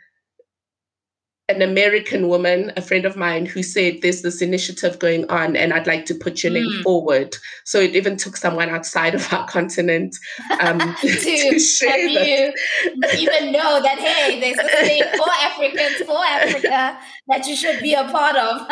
an 1.50 1.62
American 1.62 2.30
woman, 2.30 2.72
a 2.78 2.82
friend 2.82 3.06
of 3.06 3.18
mine, 3.18 3.46
who 3.46 3.62
said 3.62 4.00
there's 4.02 4.22
this 4.22 4.42
initiative 4.42 4.98
going 5.00 5.30
on 5.30 5.58
and 5.58 5.74
I'd 5.74 5.88
like 5.88 6.06
to 6.06 6.16
put 6.16 6.42
your 6.42 6.54
name 6.54 6.70
mm. 6.70 6.84
forward. 6.84 7.36
So 7.66 7.80
it 7.80 7.96
even 7.96 8.16
took 8.16 8.38
someone 8.38 8.70
outside 8.70 9.14
of 9.14 9.32
our 9.34 9.46
continent 9.46 10.16
um, 10.62 10.80
to, 11.02 11.08
to 11.08 11.60
share 11.60 11.98
you 11.98 12.54
even 13.18 13.52
know 13.52 13.82
that, 13.82 14.00
hey, 14.00 14.40
there's 14.40 14.56
this 14.56 14.88
thing 14.88 15.04
for 15.18 15.30
Africans, 15.42 16.08
for 16.08 16.18
Africa 16.18 16.98
that 17.28 17.46
you 17.46 17.58
should 17.58 17.82
be 17.82 17.94
a 17.94 18.06
part 18.06 18.38
of. 18.38 18.66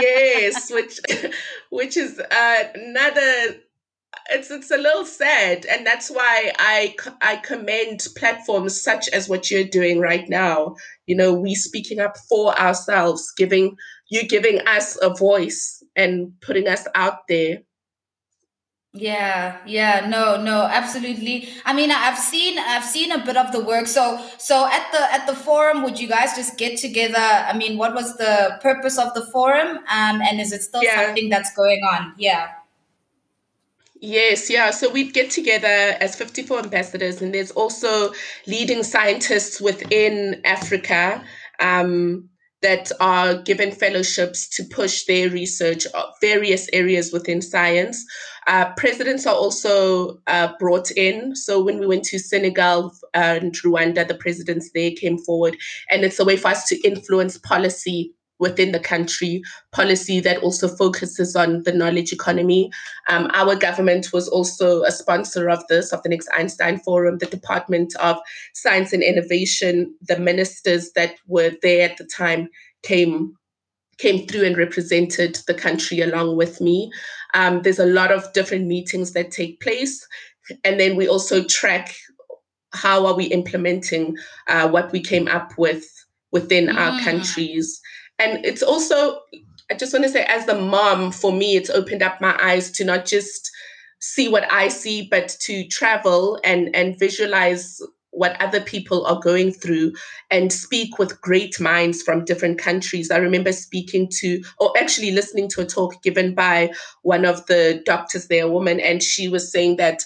yes, 0.00 0.72
which, 0.72 0.98
which 1.70 1.96
is 1.96 2.18
uh, 2.18 2.64
another 2.74 3.60
it's 4.30 4.50
it's 4.50 4.70
a 4.70 4.76
little 4.76 5.04
sad 5.04 5.66
and 5.66 5.86
that's 5.86 6.10
why 6.10 6.52
i 6.58 6.94
i 7.20 7.36
commend 7.36 8.06
platforms 8.16 8.80
such 8.80 9.08
as 9.08 9.28
what 9.28 9.50
you're 9.50 9.64
doing 9.64 10.00
right 10.00 10.28
now. 10.28 10.74
You 11.06 11.16
know 11.16 11.32
we 11.32 11.54
speaking 11.54 12.00
up 12.00 12.16
for 12.28 12.58
ourselves 12.58 13.32
giving 13.36 13.76
you 14.10 14.26
giving 14.26 14.66
us 14.66 14.98
a 15.02 15.10
voice 15.14 15.82
and 15.96 16.32
putting 16.40 16.68
us 16.68 16.86
out 16.94 17.26
there. 17.28 17.58
Yeah 18.94 19.58
yeah 19.66 20.06
no 20.08 20.42
no 20.42 20.62
absolutely. 20.62 21.48
I 21.64 21.72
mean 21.74 21.90
i've 21.90 22.18
seen 22.18 22.58
i've 22.58 22.84
seen 22.84 23.12
a 23.12 23.24
bit 23.24 23.36
of 23.36 23.52
the 23.52 23.60
work. 23.60 23.86
So 23.86 24.22
so 24.38 24.66
at 24.66 24.90
the 24.92 25.12
at 25.12 25.26
the 25.26 25.34
forum 25.34 25.82
would 25.82 26.00
you 26.00 26.08
guys 26.08 26.34
just 26.34 26.56
get 26.58 26.78
together? 26.78 27.18
I 27.18 27.56
mean 27.56 27.78
what 27.78 27.94
was 27.94 28.16
the 28.16 28.58
purpose 28.62 28.98
of 28.98 29.14
the 29.14 29.26
forum? 29.26 29.78
Um 29.90 30.20
and 30.22 30.40
is 30.40 30.52
it 30.52 30.62
still 30.62 30.82
yeah. 30.82 31.06
something 31.06 31.28
that's 31.28 31.54
going 31.54 31.80
on? 31.82 32.14
Yeah 32.16 32.48
Yes, 34.00 34.48
yeah. 34.48 34.70
So 34.70 34.90
we'd 34.90 35.12
get 35.12 35.30
together 35.30 35.66
as 35.66 36.14
54 36.14 36.60
ambassadors, 36.60 37.20
and 37.20 37.34
there's 37.34 37.50
also 37.50 38.12
leading 38.46 38.82
scientists 38.84 39.60
within 39.60 40.40
Africa 40.44 41.24
um, 41.58 42.28
that 42.62 42.92
are 43.00 43.42
given 43.42 43.72
fellowships 43.72 44.48
to 44.56 44.64
push 44.64 45.04
their 45.04 45.30
research, 45.30 45.84
various 46.20 46.68
areas 46.72 47.12
within 47.12 47.42
science. 47.42 48.04
Uh, 48.46 48.72
presidents 48.76 49.26
are 49.26 49.34
also 49.34 50.18
uh, 50.28 50.52
brought 50.60 50.90
in. 50.92 51.34
So 51.34 51.62
when 51.62 51.78
we 51.80 51.86
went 51.86 52.04
to 52.04 52.18
Senegal 52.20 52.92
and 53.14 53.52
Rwanda, 53.52 54.06
the 54.06 54.14
presidents 54.14 54.70
there 54.74 54.92
came 54.92 55.18
forward, 55.18 55.56
and 55.90 56.04
it's 56.04 56.20
a 56.20 56.24
way 56.24 56.36
for 56.36 56.48
us 56.48 56.66
to 56.68 56.80
influence 56.86 57.36
policy 57.36 58.14
within 58.38 58.72
the 58.72 58.80
country 58.80 59.42
policy 59.72 60.20
that 60.20 60.38
also 60.42 60.68
focuses 60.68 61.34
on 61.34 61.62
the 61.64 61.72
knowledge 61.72 62.12
economy. 62.12 62.70
Um, 63.08 63.30
our 63.34 63.56
government 63.56 64.12
was 64.12 64.28
also 64.28 64.82
a 64.82 64.92
sponsor 64.92 65.50
of 65.50 65.66
this, 65.68 65.92
of 65.92 66.02
the 66.02 66.08
next 66.08 66.28
Einstein 66.34 66.78
Forum, 66.78 67.18
the 67.18 67.26
Department 67.26 67.94
of 67.96 68.16
Science 68.54 68.92
and 68.92 69.02
Innovation, 69.02 69.94
the 70.02 70.18
ministers 70.18 70.92
that 70.92 71.14
were 71.26 71.52
there 71.62 71.88
at 71.88 71.96
the 71.96 72.04
time 72.04 72.48
came 72.82 73.34
came 73.98 74.28
through 74.28 74.44
and 74.44 74.56
represented 74.56 75.40
the 75.48 75.54
country 75.54 76.00
along 76.00 76.36
with 76.36 76.60
me. 76.60 76.88
Um, 77.34 77.62
there's 77.62 77.80
a 77.80 77.86
lot 77.86 78.12
of 78.12 78.32
different 78.32 78.66
meetings 78.66 79.12
that 79.12 79.32
take 79.32 79.60
place. 79.60 80.06
And 80.62 80.78
then 80.78 80.94
we 80.94 81.08
also 81.08 81.42
track 81.42 81.96
how 82.72 83.06
are 83.06 83.14
we 83.14 83.24
implementing 83.24 84.16
uh, 84.46 84.68
what 84.68 84.92
we 84.92 85.00
came 85.00 85.26
up 85.26 85.52
with 85.58 85.84
within 86.30 86.66
mm. 86.66 86.76
our 86.76 87.00
countries 87.02 87.80
and 88.18 88.44
it's 88.44 88.62
also 88.62 89.20
i 89.70 89.74
just 89.74 89.92
want 89.92 90.04
to 90.04 90.10
say 90.10 90.24
as 90.24 90.46
the 90.46 90.58
mom 90.58 91.10
for 91.12 91.32
me 91.32 91.56
it's 91.56 91.70
opened 91.70 92.02
up 92.02 92.20
my 92.20 92.36
eyes 92.42 92.70
to 92.70 92.84
not 92.84 93.04
just 93.04 93.50
see 94.00 94.28
what 94.28 94.50
i 94.52 94.68
see 94.68 95.08
but 95.10 95.28
to 95.40 95.66
travel 95.68 96.38
and 96.44 96.74
and 96.74 96.98
visualize 96.98 97.80
what 98.18 98.40
other 98.40 98.60
people 98.60 99.06
are 99.06 99.20
going 99.20 99.52
through 99.52 99.92
and 100.30 100.52
speak 100.52 100.98
with 100.98 101.20
great 101.20 101.60
minds 101.60 102.02
from 102.02 102.24
different 102.24 102.58
countries. 102.58 103.10
I 103.10 103.18
remember 103.18 103.52
speaking 103.52 104.08
to, 104.20 104.42
or 104.58 104.72
actually 104.76 105.12
listening 105.12 105.48
to 105.50 105.60
a 105.60 105.66
talk 105.66 106.02
given 106.02 106.34
by 106.34 106.72
one 107.02 107.24
of 107.24 107.46
the 107.46 107.80
doctors 107.84 108.26
there, 108.26 108.46
a 108.46 108.50
woman, 108.50 108.80
and 108.80 109.02
she 109.02 109.28
was 109.28 109.52
saying 109.52 109.76
that 109.76 110.02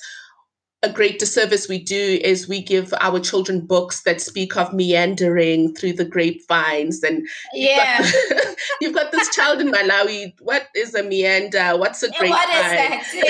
a 0.82 0.90
great 0.90 1.18
disservice 1.18 1.68
we 1.68 1.78
do 1.78 2.18
is 2.22 2.48
we 2.48 2.60
give 2.60 2.92
our 3.00 3.20
children 3.20 3.60
books 3.60 4.02
that 4.02 4.20
speak 4.20 4.56
of 4.56 4.72
meandering 4.72 5.74
through 5.74 5.92
the 5.92 6.04
grapevines 6.04 7.02
and 7.02 7.26
yeah 7.54 8.02
you've 8.02 8.30
got, 8.30 8.56
you've 8.80 8.94
got 8.94 9.12
this 9.12 9.34
child 9.34 9.60
in 9.60 9.70
malawi 9.70 10.32
what 10.40 10.68
is 10.74 10.94
a 10.94 11.02
meander? 11.02 11.76
What's 11.76 12.02
a 12.02 12.10
grapevine? 12.10 13.00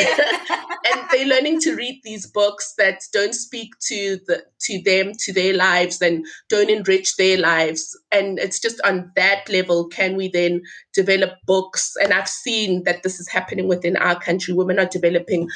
and 0.86 1.08
they're 1.10 1.26
learning 1.26 1.60
to 1.60 1.74
read 1.74 2.00
these 2.04 2.26
books 2.26 2.74
that 2.78 3.02
don't 3.12 3.34
speak 3.34 3.72
to 3.88 4.18
the 4.26 4.44
to 4.60 4.82
them 4.82 5.12
to 5.18 5.32
their 5.32 5.54
lives 5.54 6.00
and 6.00 6.24
don't 6.48 6.70
enrich 6.70 7.16
their 7.16 7.38
lives. 7.38 7.98
And 8.10 8.38
it's 8.38 8.60
just 8.60 8.80
on 8.82 9.12
that 9.16 9.48
level 9.48 9.88
can 9.88 10.16
we 10.16 10.28
then 10.28 10.62
develop 10.92 11.32
books. 11.46 11.94
And 12.02 12.12
i've 12.12 12.28
seen 12.28 12.84
that 12.84 13.02
this 13.02 13.20
is 13.20 13.28
happening 13.28 13.68
within 13.68 13.96
our 13.96 14.18
country. 14.18 14.54
Women 14.54 14.78
are 14.78 14.86
developing 14.86 15.48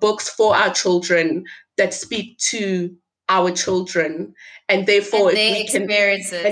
books 0.00 0.28
for 0.28 0.54
our 0.54 0.72
children 0.72 1.44
that 1.76 1.94
speak 1.94 2.38
to 2.38 2.94
our 3.28 3.50
children. 3.50 4.34
And 4.68 4.86
therefore 4.86 5.30
and 5.30 5.38
if 5.38 5.58
we 5.58 5.68
can 5.68 5.82
and 5.82 5.90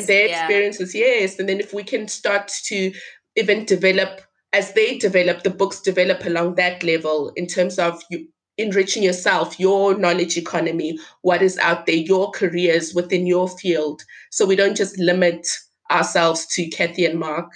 their 0.07 0.27
yeah. 0.27 0.45
experiences 0.45 0.95
yes. 0.95 1.39
And 1.39 1.49
then 1.49 1.61
if 1.61 1.73
we 1.73 1.83
can 1.83 2.09
start 2.09 2.51
to 2.65 2.93
even 3.37 3.65
develop 3.65 4.23
as 4.53 4.75
they 4.75 4.99
develop 4.99 5.43
the 5.43 5.51
books 5.51 5.81
develop 5.81 6.25
along 6.27 6.57
that 6.57 6.83
level 6.83 7.33
in 7.37 7.47
terms 7.47 7.79
of 7.79 8.03
you 8.11 8.29
enriching 8.59 9.03
yourself 9.03 9.59
your 9.59 9.97
knowledge 9.97 10.37
economy 10.37 10.99
what 11.23 11.41
is 11.41 11.57
out 11.59 11.87
there 11.87 11.95
your 11.95 12.31
careers 12.33 12.95
within 12.95 13.27
your 13.27 13.49
field. 13.49 14.03
So 14.31 14.47
we 14.47 14.57
don't 14.57 14.77
just 14.77 14.99
limit 14.99 15.47
ourselves 15.91 16.47
to 16.55 16.69
kathy 16.69 17.07
and 17.07 17.19
mark. 17.19 17.51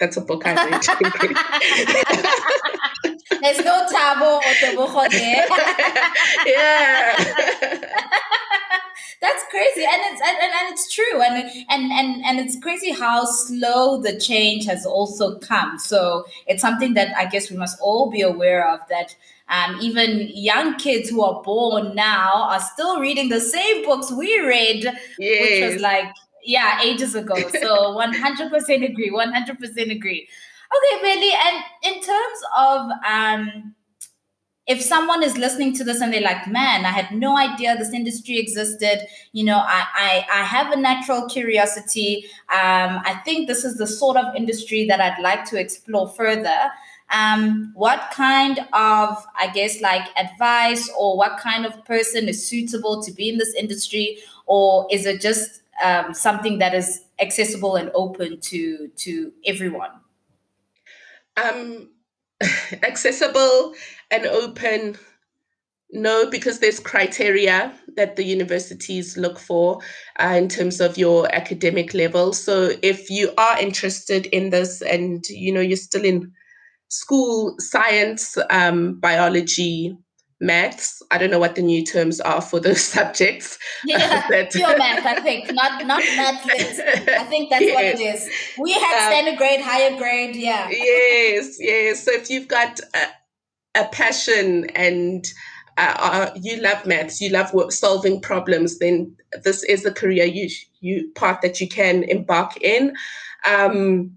That's 0.00 0.16
a 0.16 0.20
book 0.20 0.42
i 0.44 0.54
read 0.54 0.82
There's 3.30 3.58
no 3.64 3.86
Thabo 3.86 4.36
or 4.36 4.52
Tebogo 4.60 5.10
there. 5.10 5.46
yeah. 6.46 7.80
That's 9.20 9.42
crazy, 9.50 9.86
and 9.90 10.02
it's 10.12 10.20
and, 10.20 10.36
and 10.36 10.72
it's 10.72 10.92
true, 10.92 11.22
and 11.22 11.50
and 11.70 11.92
and 11.92 12.24
and 12.26 12.40
it's 12.40 12.60
crazy 12.60 12.92
how 12.92 13.24
slow 13.24 14.02
the 14.02 14.20
change 14.20 14.66
has 14.66 14.84
also 14.84 15.38
come. 15.38 15.78
So 15.78 16.26
it's 16.46 16.60
something 16.60 16.92
that 16.92 17.16
I 17.16 17.24
guess 17.24 17.50
we 17.50 17.56
must 17.56 17.80
all 17.80 18.10
be 18.10 18.20
aware 18.20 18.68
of. 18.68 18.80
That 18.90 19.16
um, 19.48 19.78
even 19.80 20.28
young 20.34 20.76
kids 20.76 21.08
who 21.08 21.22
are 21.22 21.42
born 21.42 21.94
now 21.94 22.48
are 22.50 22.60
still 22.60 23.00
reading 23.00 23.30
the 23.30 23.40
same 23.40 23.86
books 23.86 24.12
we 24.12 24.38
read, 24.40 24.84
yes. 25.18 25.40
which 25.40 25.72
was 25.72 25.80
like 25.80 26.12
yeah 26.44 26.82
ages 26.82 27.14
ago. 27.14 27.36
So 27.62 27.92
one 27.94 28.12
hundred 28.12 28.50
percent 28.50 28.84
agree. 28.84 29.10
One 29.10 29.32
hundred 29.32 29.58
percent 29.58 29.90
agree. 29.90 30.28
Okay, 30.76 31.02
really. 31.02 31.32
And 31.32 31.64
in 31.82 32.02
terms 32.02 32.38
of 32.56 32.90
um, 33.08 33.74
if 34.66 34.82
someone 34.82 35.22
is 35.22 35.36
listening 35.38 35.74
to 35.74 35.84
this 35.84 36.00
and 36.00 36.12
they're 36.12 36.22
like, 36.22 36.48
man, 36.48 36.86
I 36.86 36.90
had 36.90 37.12
no 37.12 37.36
idea 37.38 37.76
this 37.76 37.92
industry 37.92 38.38
existed. 38.38 39.06
You 39.32 39.44
know, 39.44 39.58
I 39.58 39.86
I, 39.94 40.26
I 40.40 40.44
have 40.44 40.72
a 40.72 40.76
natural 40.76 41.28
curiosity. 41.28 42.26
Um, 42.52 43.00
I 43.04 43.20
think 43.24 43.48
this 43.48 43.64
is 43.64 43.76
the 43.78 43.86
sort 43.86 44.16
of 44.16 44.34
industry 44.36 44.86
that 44.88 45.00
I'd 45.00 45.22
like 45.22 45.44
to 45.50 45.60
explore 45.60 46.08
further. 46.08 46.58
Um, 47.12 47.72
what 47.74 48.10
kind 48.14 48.58
of, 48.72 49.24
I 49.38 49.50
guess, 49.54 49.80
like 49.82 50.08
advice 50.18 50.90
or 50.98 51.16
what 51.18 51.38
kind 51.38 51.66
of 51.66 51.84
person 51.84 52.28
is 52.28 52.46
suitable 52.48 53.02
to 53.02 53.12
be 53.12 53.28
in 53.28 53.38
this 53.38 53.54
industry, 53.54 54.18
or 54.46 54.88
is 54.90 55.06
it 55.06 55.20
just 55.20 55.62
um, 55.84 56.14
something 56.14 56.58
that 56.58 56.74
is 56.74 57.02
accessible 57.20 57.76
and 57.76 57.90
open 57.94 58.40
to 58.40 58.88
to 58.96 59.32
everyone? 59.46 59.90
Um, 61.36 61.90
accessible 62.82 63.74
and 64.10 64.26
open? 64.26 64.96
No 65.90 66.28
because 66.28 66.58
there's 66.58 66.80
criteria 66.80 67.72
that 67.96 68.16
the 68.16 68.24
universities 68.24 69.16
look 69.16 69.38
for 69.38 69.80
uh, 70.18 70.34
in 70.36 70.48
terms 70.48 70.80
of 70.80 70.98
your 70.98 71.32
academic 71.32 71.94
level. 71.94 72.32
So 72.32 72.72
if 72.82 73.10
you 73.10 73.32
are 73.38 73.60
interested 73.60 74.26
in 74.26 74.50
this 74.50 74.82
and 74.82 75.24
you 75.28 75.52
know 75.52 75.60
you're 75.60 75.76
still 75.76 76.04
in 76.04 76.32
school 76.88 77.54
science 77.58 78.36
um, 78.50 78.98
biology 78.98 79.96
maths. 80.44 81.02
I 81.10 81.18
don't 81.18 81.30
know 81.30 81.38
what 81.38 81.54
the 81.54 81.62
new 81.62 81.84
terms 81.84 82.20
are 82.20 82.40
for 82.40 82.60
those 82.60 82.82
subjects. 82.96 83.58
Yeah, 83.84 84.46
pure 84.50 84.78
math, 84.78 85.06
I 85.06 85.20
think, 85.20 85.52
not 85.52 85.86
not 85.86 86.02
math. 86.16 86.46
I 86.46 87.24
think 87.28 87.50
that's 87.50 87.62
yes. 87.62 87.74
what 87.74 87.84
it 87.84 88.00
is. 88.00 88.30
We 88.58 88.72
had 88.72 89.06
um, 89.06 89.12
standard 89.12 89.38
grade, 89.38 89.60
higher 89.60 89.96
grade, 89.96 90.36
yeah. 90.36 90.68
Yes, 90.70 91.56
yes. 91.58 92.04
So 92.04 92.12
if 92.12 92.30
you've 92.30 92.48
got 92.48 92.80
a, 92.94 93.80
a 93.80 93.88
passion 93.88 94.70
and 94.70 95.26
uh, 95.76 95.94
uh, 95.98 96.30
you 96.40 96.60
love 96.60 96.86
maths, 96.86 97.20
you 97.20 97.30
love 97.30 97.52
solving 97.72 98.20
problems, 98.20 98.78
then 98.78 99.14
this 99.42 99.64
is 99.64 99.82
the 99.82 99.92
career 99.92 100.24
you 100.24 100.48
you 100.80 101.10
path 101.14 101.40
that 101.42 101.60
you 101.60 101.68
can 101.68 102.04
embark 102.04 102.56
in. 102.60 102.94
Um, 103.48 104.16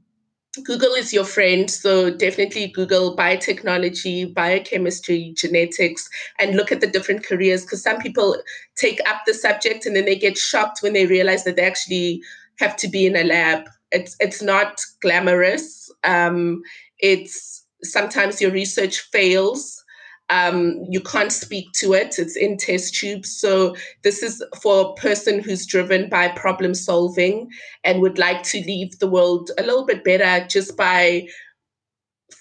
Google 0.63 0.93
is 0.93 1.13
your 1.13 1.23
friend, 1.23 1.69
so 1.69 2.09
definitely 2.09 2.67
Google 2.67 3.15
biotechnology, 3.15 4.33
biochemistry, 4.33 5.33
genetics, 5.35 6.09
and 6.39 6.55
look 6.55 6.71
at 6.71 6.81
the 6.81 6.87
different 6.87 7.25
careers. 7.25 7.63
Because 7.63 7.83
some 7.83 7.97
people 7.97 8.37
take 8.75 8.99
up 9.07 9.21
the 9.25 9.33
subject 9.33 9.85
and 9.85 9.95
then 9.95 10.05
they 10.05 10.15
get 10.15 10.37
shocked 10.37 10.79
when 10.81 10.93
they 10.93 11.05
realize 11.05 11.43
that 11.43 11.55
they 11.55 11.65
actually 11.65 12.21
have 12.59 12.75
to 12.77 12.87
be 12.87 13.05
in 13.05 13.15
a 13.15 13.23
lab. 13.23 13.69
It's 13.91 14.15
it's 14.19 14.41
not 14.41 14.81
glamorous. 15.01 15.91
Um, 16.03 16.61
it's 16.99 17.65
sometimes 17.83 18.41
your 18.41 18.51
research 18.51 18.99
fails 19.11 19.83
um, 20.29 20.83
you 20.89 20.99
can't 20.99 21.31
speak 21.31 21.71
to 21.73 21.93
it. 21.93 22.19
It's 22.19 22.35
in 22.35 22.57
test 22.57 22.95
tubes. 22.95 23.31
So 23.31 23.75
this 24.03 24.21
is 24.21 24.43
for 24.61 24.81
a 24.81 25.01
person 25.01 25.41
who's 25.41 25.65
driven 25.65 26.09
by 26.09 26.27
problem 26.29 26.73
solving 26.73 27.49
and 27.83 28.01
would 28.01 28.17
like 28.17 28.43
to 28.43 28.59
leave 28.59 28.99
the 28.99 29.07
world 29.07 29.51
a 29.57 29.63
little 29.63 29.85
bit 29.85 30.03
better 30.03 30.45
just 30.47 30.75
by 30.75 31.27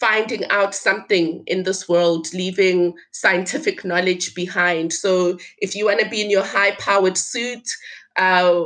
finding 0.00 0.44
out 0.46 0.74
something 0.74 1.42
in 1.46 1.62
this 1.62 1.88
world, 1.88 2.26
leaving 2.34 2.94
scientific 3.12 3.84
knowledge 3.84 4.34
behind. 4.34 4.92
So 4.92 5.38
if 5.58 5.76
you 5.76 5.86
want 5.86 6.00
to 6.00 6.08
be 6.08 6.20
in 6.20 6.30
your 6.30 6.44
high 6.44 6.72
powered 6.72 7.16
suit, 7.16 7.68
uh, 8.16 8.64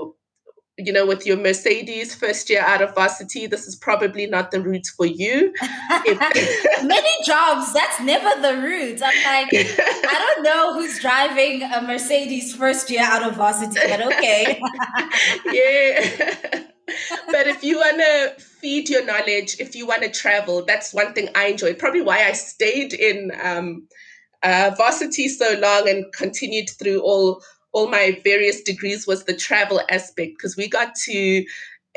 you 0.86 0.92
know, 0.92 1.06
with 1.06 1.26
your 1.26 1.36
Mercedes 1.36 2.14
first 2.14 2.50
year 2.50 2.60
out 2.60 2.82
of 2.82 2.94
varsity, 2.94 3.46
this 3.46 3.66
is 3.66 3.76
probably 3.76 4.26
not 4.26 4.50
the 4.50 4.60
route 4.60 4.86
for 4.96 5.06
you. 5.06 5.52
Many 6.82 7.24
jobs, 7.24 7.72
that's 7.72 8.00
never 8.00 8.40
the 8.40 8.56
route. 8.62 9.00
I'm 9.02 9.24
like, 9.24 9.48
I 9.52 10.34
don't 10.34 10.44
know 10.44 10.74
who's 10.74 10.98
driving 11.00 11.62
a 11.62 11.82
Mercedes 11.82 12.54
first 12.54 12.90
year 12.90 13.02
out 13.02 13.22
of 13.22 13.36
varsity, 13.36 13.80
but 13.88 14.00
okay. 14.06 14.60
yeah. 15.52 16.64
but 17.30 17.46
if 17.46 17.62
you 17.62 17.78
want 17.78 17.98
to 17.98 18.42
feed 18.42 18.88
your 18.88 19.04
knowledge, 19.04 19.56
if 19.58 19.74
you 19.74 19.86
want 19.86 20.02
to 20.02 20.10
travel, 20.10 20.64
that's 20.64 20.92
one 20.94 21.12
thing 21.12 21.28
I 21.34 21.46
enjoy. 21.46 21.74
Probably 21.74 22.02
why 22.02 22.24
I 22.24 22.32
stayed 22.32 22.92
in 22.92 23.32
um, 23.42 23.86
uh, 24.42 24.72
varsity 24.76 25.28
so 25.28 25.54
long 25.58 25.88
and 25.88 26.12
continued 26.12 26.70
through 26.70 27.00
all 27.00 27.42
all 27.72 27.88
my 27.88 28.20
various 28.24 28.62
degrees 28.62 29.06
was 29.06 29.24
the 29.24 29.34
travel 29.34 29.80
aspect 29.90 30.32
because 30.36 30.56
we 30.56 30.68
got 30.68 30.94
to 31.06 31.44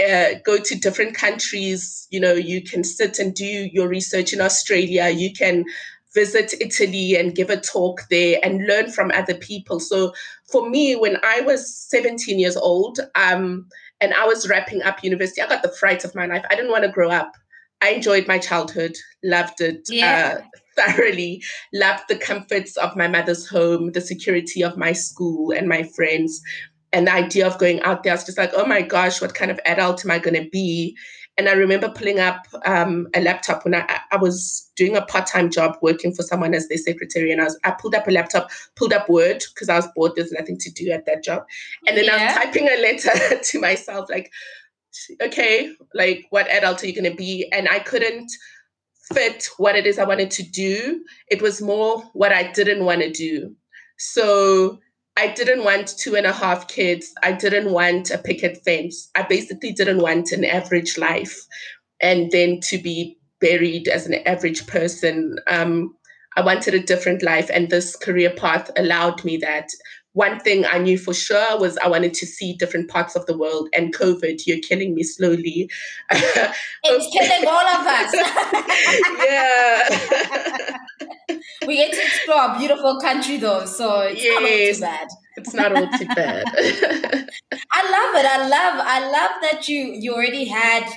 uh, 0.03 0.29
go 0.45 0.57
to 0.57 0.75
different 0.75 1.15
countries. 1.15 2.07
You 2.11 2.19
know, 2.19 2.33
you 2.33 2.61
can 2.61 2.83
sit 2.83 3.19
and 3.19 3.33
do 3.33 3.45
your 3.45 3.87
research 3.87 4.33
in 4.33 4.41
Australia. 4.41 5.09
You 5.09 5.31
can 5.33 5.65
visit 6.13 6.53
Italy 6.61 7.15
and 7.15 7.35
give 7.35 7.49
a 7.49 7.59
talk 7.59 8.01
there 8.09 8.39
and 8.43 8.67
learn 8.67 8.91
from 8.91 9.11
other 9.11 9.33
people. 9.33 9.79
So 9.79 10.13
for 10.45 10.69
me, 10.69 10.95
when 10.95 11.17
I 11.23 11.41
was 11.41 11.75
17 11.75 12.37
years 12.39 12.55
old, 12.55 12.99
um, 13.15 13.67
and 13.99 14.13
I 14.13 14.25
was 14.25 14.49
wrapping 14.49 14.83
up 14.83 15.03
university, 15.03 15.41
I 15.41 15.47
got 15.47 15.63
the 15.63 15.69
fright 15.69 16.03
of 16.03 16.13
my 16.13 16.25
life. 16.25 16.43
I 16.49 16.55
didn't 16.55 16.71
want 16.71 16.83
to 16.83 16.91
grow 16.91 17.09
up. 17.09 17.33
I 17.81 17.89
enjoyed 17.89 18.27
my 18.27 18.37
childhood, 18.37 18.95
loved 19.23 19.61
it. 19.61 19.87
Yeah. 19.89 20.39
Uh, 20.39 20.59
thoroughly 20.75 21.43
loved 21.73 22.03
the 22.09 22.15
comforts 22.15 22.77
of 22.77 22.95
my 22.95 23.07
mother's 23.07 23.47
home, 23.47 23.91
the 23.91 24.01
security 24.01 24.63
of 24.63 24.77
my 24.77 24.91
school 24.93 25.51
and 25.51 25.67
my 25.67 25.83
friends. 25.83 26.41
And 26.91 27.07
the 27.07 27.13
idea 27.13 27.47
of 27.47 27.57
going 27.57 27.81
out 27.81 28.03
there, 28.03 28.13
I 28.13 28.15
was 28.15 28.25
just 28.25 28.37
like, 28.37 28.51
oh 28.55 28.65
my 28.65 28.81
gosh, 28.81 29.21
what 29.21 29.33
kind 29.33 29.49
of 29.49 29.59
adult 29.65 30.05
am 30.05 30.11
I 30.11 30.19
going 30.19 30.41
to 30.41 30.49
be? 30.49 30.95
And 31.37 31.49
I 31.49 31.53
remember 31.53 31.89
pulling 31.89 32.19
up 32.19 32.45
um, 32.65 33.07
a 33.15 33.21
laptop 33.21 33.65
when 33.65 33.73
I, 33.73 33.99
I 34.11 34.17
was 34.17 34.69
doing 34.75 34.95
a 34.95 35.01
part 35.01 35.25
time 35.25 35.49
job 35.49 35.77
working 35.81 36.13
for 36.13 36.21
someone 36.21 36.53
as 36.53 36.67
their 36.67 36.77
secretary. 36.77 37.31
And 37.31 37.41
I, 37.41 37.45
was, 37.45 37.59
I 37.63 37.71
pulled 37.71 37.95
up 37.95 38.07
a 38.07 38.11
laptop, 38.11 38.51
pulled 38.75 38.93
up 38.93 39.09
Word 39.09 39.43
because 39.53 39.67
I 39.67 39.75
was 39.75 39.87
bored. 39.95 40.11
There's 40.15 40.31
nothing 40.31 40.59
to 40.59 40.69
do 40.69 40.91
at 40.91 41.07
that 41.07 41.23
job. 41.23 41.45
And 41.87 41.97
then 41.97 42.05
yeah. 42.05 42.13
I 42.13 42.25
was 42.25 42.33
typing 42.35 42.67
a 42.67 42.79
letter 42.79 43.39
to 43.43 43.59
myself, 43.59 44.09
like, 44.11 44.31
okay, 45.21 45.73
like, 45.95 46.27
what 46.29 46.47
adult 46.49 46.83
are 46.83 46.87
you 46.87 46.93
going 46.93 47.11
to 47.11 47.17
be? 47.17 47.49
And 47.51 47.67
I 47.67 47.79
couldn't 47.79 48.31
fit 49.11 49.49
what 49.57 49.75
it 49.75 49.85
is 49.85 49.99
I 49.99 50.05
wanted 50.05 50.31
to 50.31 50.43
do. 50.43 51.03
It 51.29 51.41
was 51.41 51.61
more 51.61 52.01
what 52.13 52.31
I 52.31 52.51
didn't 52.51 52.85
want 52.85 53.01
to 53.01 53.11
do. 53.11 53.55
So 53.97 54.79
I 55.15 55.27
didn't 55.27 55.63
want 55.63 55.95
two 55.97 56.15
and 56.15 56.25
a 56.25 56.33
half 56.33 56.67
kids. 56.67 57.13
I 57.21 57.33
didn't 57.33 57.71
want 57.71 58.09
a 58.09 58.17
picket 58.17 58.63
fence. 58.63 59.09
I 59.15 59.23
basically 59.23 59.71
didn't 59.71 59.99
want 60.01 60.31
an 60.31 60.43
average 60.43 60.97
life 60.97 61.39
and 62.01 62.31
then 62.31 62.59
to 62.61 62.77
be 62.77 63.17
buried 63.39 63.87
as 63.87 64.07
an 64.07 64.15
average 64.25 64.65
person. 64.67 65.37
Um, 65.47 65.95
I 66.35 66.41
wanted 66.41 66.73
a 66.73 66.81
different 66.81 67.21
life, 67.21 67.49
and 67.53 67.69
this 67.69 67.95
career 67.95 68.31
path 68.31 68.71
allowed 68.75 69.23
me 69.23 69.37
that 69.37 69.69
one 70.13 70.39
thing 70.39 70.63
I 70.65 70.77
knew 70.77 70.97
for 70.97 71.13
sure 71.13 71.59
was 71.59 71.77
I 71.77 71.87
wanted 71.87 72.13
to 72.15 72.25
see 72.25 72.53
different 72.53 72.89
parts 72.89 73.15
of 73.15 73.25
the 73.25 73.35
world. 73.37 73.67
And 73.73 73.93
COVID, 73.95 74.45
you're 74.45 74.59
killing 74.59 74.93
me 74.93 75.03
slowly. 75.03 75.69
it's 76.11 77.07
killing 77.13 77.47
all 77.47 77.67
of 77.67 77.87
us. 77.87 78.13
yeah. 79.27 80.77
we 81.67 81.77
get 81.77 81.93
to 81.93 82.01
explore 82.01 82.55
a 82.55 82.57
beautiful 82.57 82.99
country 82.99 83.37
though, 83.37 83.65
so 83.65 84.01
it's 84.01 84.23
yes, 84.23 84.79
not 84.79 84.91
all 84.91 85.07
too 85.07 85.07
bad. 85.07 85.07
it's 85.37 85.53
not 85.53 85.75
all 85.75 85.87
too 85.97 86.07
bad. 86.15 86.43
I 87.71 87.89
love 87.91 88.15
it. 88.15 88.25
I 88.25 88.47
love 88.47 88.85
I 88.85 88.99
love 89.09 89.31
that 89.41 89.67
you 89.67 89.79
you 89.93 90.13
already 90.13 90.45
had 90.45 90.87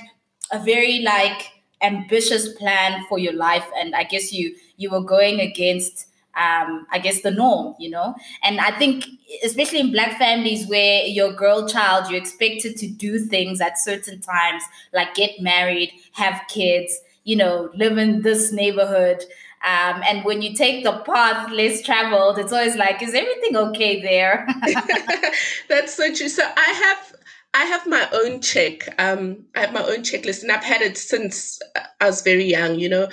a 0.51 0.59
very 0.63 0.99
like 0.99 1.51
ambitious 1.81 2.53
plan 2.53 3.03
for 3.07 3.19
your 3.19 3.33
life 3.33 3.65
and 3.79 3.95
I 3.95 4.03
guess 4.03 4.31
you 4.31 4.55
you 4.77 4.89
were 4.89 5.03
going 5.03 5.39
against 5.39 6.07
um, 6.37 6.85
I 6.91 6.99
guess 6.99 7.21
the 7.21 7.31
norm, 7.31 7.75
you 7.79 7.89
know. 7.89 8.15
And 8.43 8.59
I 8.59 8.71
think, 8.77 9.05
especially 9.43 9.79
in 9.79 9.91
black 9.91 10.17
families 10.17 10.67
where 10.67 11.03
your 11.05 11.33
girl 11.33 11.67
child, 11.67 12.09
you're 12.09 12.19
expected 12.19 12.77
to 12.77 12.87
do 12.87 13.19
things 13.19 13.59
at 13.59 13.79
certain 13.79 14.21
times, 14.21 14.63
like 14.93 15.15
get 15.15 15.41
married, 15.41 15.91
have 16.13 16.41
kids, 16.47 16.97
you 17.23 17.35
know, 17.35 17.69
live 17.75 17.97
in 17.97 18.21
this 18.21 18.51
neighborhood. 18.51 19.23
Um, 19.65 20.03
and 20.07 20.23
when 20.23 20.41
you 20.41 20.55
take 20.55 20.83
the 20.83 20.99
path 20.99 21.51
less 21.51 21.81
traveled, 21.81 22.37
it's 22.37 22.53
always 22.53 22.75
like, 22.75 23.01
is 23.01 23.13
everything 23.15 23.57
okay 23.57 24.01
there? 24.01 24.47
That's 25.69 25.95
so 25.95 26.13
true. 26.13 26.29
So 26.29 26.43
I 26.43 26.71
have 26.71 27.13
I 27.53 27.63
have 27.63 27.87
my 27.87 28.07
own 28.13 28.41
check. 28.41 28.87
Um, 28.99 29.45
I 29.55 29.61
have 29.61 29.73
my 29.73 29.81
own 29.81 30.03
checklist, 30.03 30.43
and 30.43 30.51
I've 30.51 30.63
had 30.63 30.81
it 30.81 30.95
since 30.97 31.59
I 31.99 32.05
was 32.05 32.21
very 32.21 32.45
young. 32.45 32.79
You 32.79 32.89
know, 32.89 33.09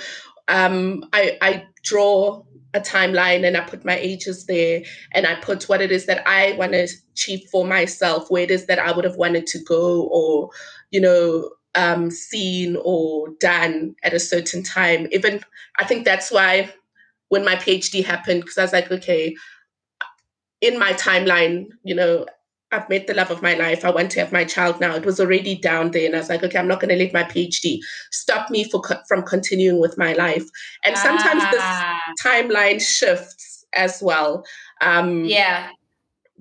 um, 0.47 1.03
I 1.13 1.37
I 1.41 1.65
draw 1.81 2.43
a 2.75 2.79
timeline 2.81 3.47
and 3.47 3.57
I 3.57 3.61
put 3.61 3.85
my 3.85 3.97
ages 3.97 4.45
there 4.45 4.83
and 5.13 5.25
I 5.25 5.35
put 5.35 5.63
what 5.69 5.81
it 5.81 5.91
is 5.91 6.05
that 6.05 6.27
I 6.27 6.51
want 6.53 6.73
to 6.73 6.87
achieve 7.13 7.47
for 7.49 7.65
myself, 7.65 8.29
where 8.29 8.43
it 8.43 8.51
is 8.51 8.67
that 8.67 8.79
I 8.79 8.91
would 8.91 9.05
have 9.05 9.15
wanted 9.15 9.47
to 9.47 9.59
go 9.59 10.03
or, 10.11 10.49
you 10.91 11.01
know, 11.01 11.51
um, 11.73 12.11
seen 12.11 12.77
or 12.83 13.29
done 13.39 13.95
at 14.03 14.13
a 14.13 14.19
certain 14.19 14.61
time. 14.61 15.07
Even 15.11 15.41
I 15.79 15.85
think 15.85 16.05
that's 16.05 16.31
why 16.31 16.73
when 17.29 17.45
my 17.45 17.55
PhD 17.55 18.05
happened, 18.05 18.41
because 18.41 18.57
I 18.57 18.63
was 18.63 18.73
like, 18.73 18.91
okay, 18.91 19.35
in 20.61 20.77
my 20.77 20.93
timeline, 20.93 21.67
you 21.83 21.95
know, 21.95 22.25
I've 22.71 22.89
met 22.89 23.07
the 23.07 23.13
love 23.13 23.31
of 23.31 23.41
my 23.41 23.53
life. 23.53 23.85
I 23.85 23.91
want 23.91 24.11
to 24.11 24.19
have 24.19 24.31
my 24.31 24.43
child 24.43 24.79
now. 24.79 24.95
It 24.95 25.05
was 25.05 25.19
already 25.19 25.55
down 25.55 25.91
there. 25.91 26.05
And 26.05 26.15
I 26.15 26.19
was 26.19 26.29
like, 26.29 26.43
okay, 26.43 26.57
I'm 26.57 26.67
not 26.67 26.79
going 26.79 26.89
to 26.89 27.01
let 27.01 27.13
my 27.13 27.23
PhD 27.23 27.79
stop 28.11 28.49
me 28.49 28.63
for, 28.63 28.81
from 29.07 29.23
continuing 29.23 29.79
with 29.79 29.97
my 29.97 30.13
life. 30.13 30.45
And 30.83 30.97
sometimes 30.97 31.43
ah. 31.45 31.49
this 31.51 32.23
timeline 32.25 32.81
shifts 32.81 33.65
as 33.73 34.01
well. 34.01 34.43
Um, 34.81 35.25
yeah. 35.25 35.69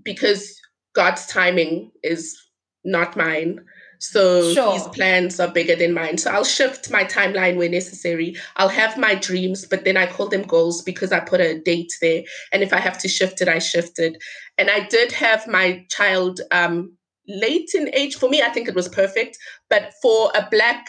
Because 0.02 0.60
God's 0.94 1.26
timing 1.26 1.90
is 2.02 2.37
not 2.84 3.16
mine. 3.16 3.64
So 4.11 4.53
sure. 4.53 4.73
these 4.73 4.87
plans 4.88 5.40
are 5.40 5.49
bigger 5.49 5.75
than 5.75 5.95
mine. 5.95 6.19
So 6.19 6.31
I'll 6.31 6.45
shift 6.45 6.90
my 6.90 7.05
timeline 7.05 7.57
where 7.57 7.69
necessary. 7.69 8.37
I'll 8.57 8.69
have 8.69 8.99
my 8.99 9.14
dreams, 9.14 9.64
but 9.64 9.85
then 9.85 9.97
I 9.97 10.07
call 10.07 10.29
them 10.29 10.43
goals 10.43 10.83
because 10.83 11.11
I 11.11 11.21
put 11.21 11.40
a 11.40 11.59
date 11.59 11.93
there. 12.01 12.23
And 12.53 12.62
if 12.62 12.73
I 12.73 12.81
have 12.81 12.99
to 12.99 13.09
shift 13.09 13.40
it, 13.40 13.49
I 13.49 13.59
shift 13.59 13.99
it. 13.99 14.23
And 14.59 14.71
I 14.71 14.87
did 14.88 15.12
have 15.12 15.47
my 15.47 15.85
child 15.88 16.40
um, 16.51 16.93
late 17.27 17.71
in 17.75 17.88
age. 17.95 18.17
For 18.17 18.29
me, 18.29 18.43
I 18.43 18.51
think 18.51 18.69
it 18.69 18.75
was 18.75 18.88
perfect. 18.88 19.38
But 19.71 19.95
for 20.03 20.31
a 20.35 20.47
black 20.51 20.87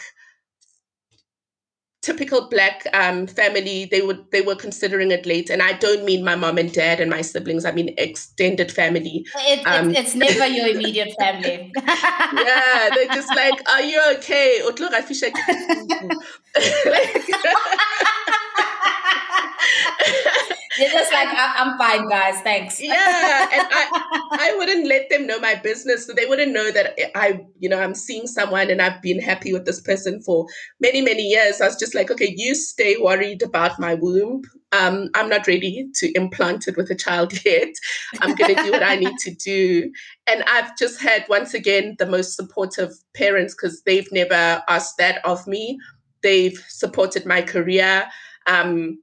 typical 2.02 2.48
black 2.48 2.86
um, 2.92 3.26
family 3.26 3.88
they 3.90 4.00
would 4.00 4.30
they 4.30 4.40
were 4.40 4.54
considering 4.54 5.10
it 5.10 5.26
late. 5.26 5.50
And 5.50 5.62
i 5.62 5.72
don't 5.72 6.04
mean 6.04 6.24
my 6.24 6.36
mom 6.36 6.58
and 6.58 6.72
dad 6.72 7.00
and 7.00 7.10
my 7.10 7.22
siblings 7.22 7.64
i 7.64 7.72
mean 7.72 7.94
extended 7.98 8.70
family. 8.70 9.26
It, 9.36 9.66
um, 9.66 9.90
it's, 9.90 10.00
it's 10.00 10.14
never 10.14 10.46
your 10.46 10.68
immediate 10.68 11.14
family. 11.18 11.72
Yeah 11.86 12.90
they're 12.94 13.14
just 13.14 13.34
like 13.34 13.68
are 13.68 13.82
you 13.82 14.00
okay? 14.16 14.60
Look 14.64 14.80
i 14.92 15.02
fish 15.02 15.22
They're 20.78 20.90
just 20.90 21.12
like, 21.12 21.28
I'm 21.30 21.78
fine, 21.78 22.08
guys. 22.08 22.40
Thanks. 22.42 22.80
Yeah, 22.86 23.48
and 23.52 23.68
I, 23.70 24.28
I 24.30 24.54
wouldn't 24.56 24.86
let 24.86 25.10
them 25.10 25.26
know 25.26 25.40
my 25.40 25.54
business, 25.56 26.06
so 26.06 26.12
they 26.12 26.26
wouldn't 26.26 26.52
know 26.52 26.70
that 26.70 26.94
I, 27.16 27.40
you 27.58 27.68
know, 27.68 27.80
I'm 27.80 27.94
seeing 27.94 28.26
someone 28.26 28.70
and 28.70 28.80
I've 28.80 29.02
been 29.02 29.20
happy 29.20 29.52
with 29.52 29.64
this 29.64 29.80
person 29.80 30.22
for 30.22 30.46
many, 30.80 31.02
many 31.02 31.22
years. 31.22 31.60
I 31.60 31.66
was 31.66 31.76
just 31.76 31.94
like, 31.94 32.10
okay, 32.10 32.32
you 32.36 32.54
stay 32.54 32.96
worried 32.96 33.42
about 33.42 33.78
my 33.80 33.94
womb. 33.94 34.42
Um, 34.72 35.08
I'm 35.14 35.28
not 35.28 35.46
ready 35.46 35.88
to 35.94 36.12
implant 36.12 36.68
it 36.68 36.76
with 36.76 36.90
a 36.90 36.94
child 36.94 37.32
yet. 37.44 37.74
I'm 38.20 38.34
going 38.34 38.54
to 38.54 38.62
do 38.62 38.72
what 38.72 38.82
I 38.82 38.96
need 38.96 39.16
to 39.18 39.34
do. 39.34 39.90
And 40.26 40.42
I've 40.44 40.76
just 40.76 41.00
had, 41.00 41.24
once 41.28 41.54
again, 41.54 41.96
the 41.98 42.06
most 42.06 42.36
supportive 42.36 42.92
parents 43.14 43.54
because 43.54 43.82
they've 43.82 44.10
never 44.12 44.62
asked 44.68 44.98
that 44.98 45.24
of 45.24 45.46
me. 45.46 45.78
They've 46.22 46.62
supported 46.68 47.26
my 47.26 47.42
career. 47.42 48.06
Um, 48.46 48.98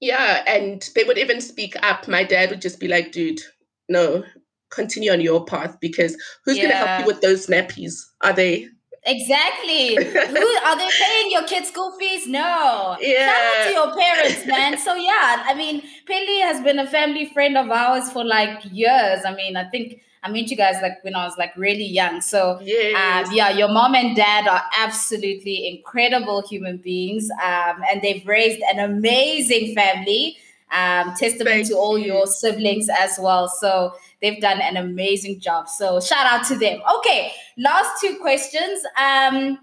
yeah, 0.00 0.42
and 0.46 0.88
they 0.94 1.04
would 1.04 1.18
even 1.18 1.40
speak 1.40 1.74
up. 1.82 2.08
My 2.08 2.24
dad 2.24 2.50
would 2.50 2.62
just 2.62 2.80
be 2.80 2.88
like, 2.88 3.12
dude, 3.12 3.40
no, 3.88 4.24
continue 4.70 5.12
on 5.12 5.20
your 5.20 5.44
path 5.44 5.78
because 5.80 6.16
who's 6.44 6.56
yeah. 6.56 6.64
going 6.64 6.72
to 6.72 6.86
help 6.86 7.00
you 7.00 7.06
with 7.06 7.20
those 7.20 7.46
nappies? 7.46 8.00
Are 8.22 8.32
they? 8.32 8.68
Exactly. 9.06 9.96
Who 9.96 10.46
are 10.64 10.78
they 10.78 10.88
paying 10.98 11.30
your 11.30 11.44
kids' 11.44 11.68
school 11.68 11.92
fees? 11.98 12.26
No. 12.26 12.96
Yeah. 13.00 13.26
Shout 13.28 13.44
out 13.44 13.66
to 13.66 13.72
your 13.72 13.96
parents, 13.96 14.46
man. 14.46 14.78
so 14.78 14.94
yeah, 14.94 15.44
I 15.46 15.54
mean, 15.54 15.82
Pelly 16.06 16.40
has 16.40 16.62
been 16.62 16.78
a 16.78 16.86
family 16.86 17.26
friend 17.26 17.58
of 17.58 17.70
ours 17.70 18.10
for 18.10 18.24
like 18.24 18.60
years. 18.70 19.20
I 19.26 19.34
mean, 19.34 19.56
I 19.56 19.68
think 19.68 20.00
I 20.22 20.30
met 20.30 20.50
you 20.50 20.56
guys 20.56 20.76
like 20.80 21.04
when 21.04 21.14
I 21.14 21.26
was 21.26 21.36
like 21.36 21.54
really 21.54 21.84
young. 21.84 22.22
So 22.22 22.58
yes. 22.62 23.28
um, 23.28 23.34
yeah, 23.34 23.50
your 23.50 23.68
mom 23.68 23.94
and 23.94 24.16
dad 24.16 24.48
are 24.48 24.62
absolutely 24.78 25.68
incredible 25.68 26.42
human 26.48 26.78
beings, 26.78 27.28
um, 27.44 27.82
and 27.90 28.00
they've 28.00 28.26
raised 28.26 28.62
an 28.72 28.78
amazing 28.78 29.74
family. 29.74 30.38
Um, 30.74 31.14
testament 31.14 31.56
Thank 31.56 31.68
to 31.68 31.76
all 31.76 31.96
you. 31.96 32.06
your 32.06 32.26
siblings 32.26 32.88
as 32.88 33.18
well. 33.20 33.48
So 33.48 33.94
they've 34.20 34.40
done 34.40 34.60
an 34.60 34.76
amazing 34.76 35.40
job. 35.40 35.68
So 35.68 36.00
shout 36.00 36.26
out 36.26 36.46
to 36.48 36.56
them. 36.56 36.80
Okay, 36.98 37.32
last 37.56 38.00
two 38.00 38.16
questions. 38.20 38.80
Um, 38.98 39.58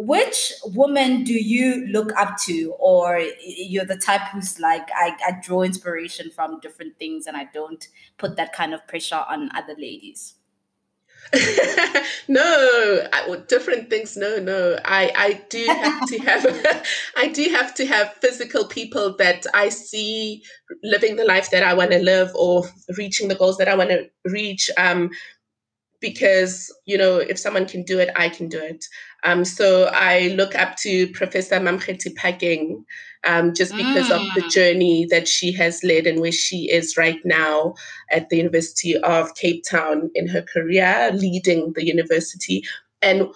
which 0.00 0.52
woman 0.64 1.24
do 1.24 1.32
you 1.32 1.86
look 1.88 2.12
up 2.16 2.38
to 2.38 2.72
or 2.78 3.20
you're 3.44 3.84
the 3.84 3.96
type 3.96 4.20
who's 4.32 4.60
like 4.60 4.88
I, 4.94 5.16
I 5.26 5.40
draw 5.42 5.62
inspiration 5.62 6.30
from 6.30 6.60
different 6.60 6.96
things 7.00 7.26
and 7.26 7.36
i 7.36 7.48
don't 7.52 7.88
put 8.16 8.36
that 8.36 8.52
kind 8.52 8.74
of 8.74 8.86
pressure 8.86 9.24
on 9.28 9.50
other 9.56 9.74
ladies 9.76 10.34
no 12.28 12.42
I, 13.12 13.36
different 13.48 13.90
things 13.90 14.16
no 14.16 14.38
no. 14.38 14.78
I 14.84 15.12
i 15.14 15.42
do 15.50 15.64
have 15.66 16.08
to 16.08 16.18
have 16.24 16.86
i 17.16 17.28
do 17.28 17.44
have 17.50 17.74
to 17.74 17.86
have 17.86 18.14
physical 18.14 18.66
people 18.66 19.14
that 19.18 19.46
i 19.52 19.68
see 19.68 20.42
living 20.82 21.16
the 21.16 21.24
life 21.24 21.50
that 21.50 21.62
i 21.62 21.74
want 21.74 21.90
to 21.90 21.98
live 21.98 22.30
or 22.34 22.64
reaching 22.96 23.28
the 23.28 23.34
goals 23.34 23.58
that 23.58 23.68
i 23.68 23.74
want 23.74 23.90
to 23.90 24.08
reach 24.24 24.70
um 24.78 25.10
because 26.00 26.72
you 26.84 26.96
know 26.96 27.16
if 27.16 27.38
someone 27.38 27.66
can 27.66 27.82
do 27.82 27.98
it 27.98 28.10
i 28.16 28.28
can 28.28 28.48
do 28.48 28.58
it 28.58 28.84
um, 29.24 29.44
so 29.44 29.90
i 29.92 30.34
look 30.36 30.54
up 30.54 30.76
to 30.76 31.08
professor 31.12 31.56
mamokgethi 31.56 32.14
phakeng 32.16 32.84
um, 33.26 33.52
just 33.52 33.74
because 33.74 34.08
mm. 34.08 34.14
of 34.14 34.34
the 34.34 34.42
mm. 34.42 34.50
journey 34.50 35.06
that 35.10 35.26
she 35.26 35.52
has 35.52 35.82
led 35.82 36.06
and 36.06 36.20
where 36.20 36.32
she 36.32 36.70
is 36.70 36.96
right 36.96 37.18
now 37.24 37.74
at 38.10 38.28
the 38.28 38.36
university 38.36 38.96
of 38.98 39.34
cape 39.34 39.64
town 39.68 40.10
in 40.14 40.28
her 40.28 40.42
career 40.42 41.10
leading 41.12 41.72
the 41.74 41.84
university 41.84 42.62
and 43.02 43.28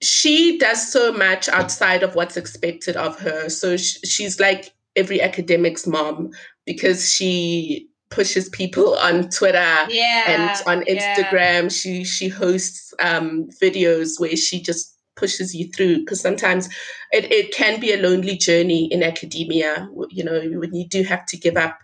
she 0.00 0.58
does 0.58 0.90
so 0.90 1.12
much 1.12 1.48
outside 1.48 2.02
of 2.02 2.14
what's 2.14 2.36
expected 2.36 2.96
of 2.96 3.18
her 3.18 3.48
so 3.48 3.76
sh- 3.76 3.98
she's 4.04 4.40
like 4.40 4.72
every 4.96 5.20
academic's 5.20 5.86
mom 5.86 6.30
because 6.64 7.10
she 7.12 7.88
pushes 8.14 8.48
people 8.48 8.94
on 8.98 9.28
Twitter 9.28 9.76
yeah, 9.88 10.24
and 10.26 10.68
on 10.68 10.84
Instagram. 10.86 11.62
Yeah. 11.62 11.68
She 11.68 12.04
she 12.04 12.28
hosts 12.28 12.94
um, 13.00 13.48
videos 13.60 14.20
where 14.20 14.36
she 14.36 14.62
just 14.62 14.96
pushes 15.16 15.54
you 15.54 15.70
through 15.72 16.00
because 16.00 16.20
sometimes 16.20 16.68
it, 17.12 17.30
it 17.30 17.54
can 17.54 17.78
be 17.80 17.92
a 17.92 18.00
lonely 18.00 18.36
journey 18.36 18.86
in 18.92 19.02
academia. 19.02 19.88
You 20.10 20.24
know, 20.24 20.40
when 20.54 20.74
you 20.74 20.88
do 20.88 21.02
have 21.02 21.26
to 21.26 21.36
give 21.36 21.56
up 21.56 21.78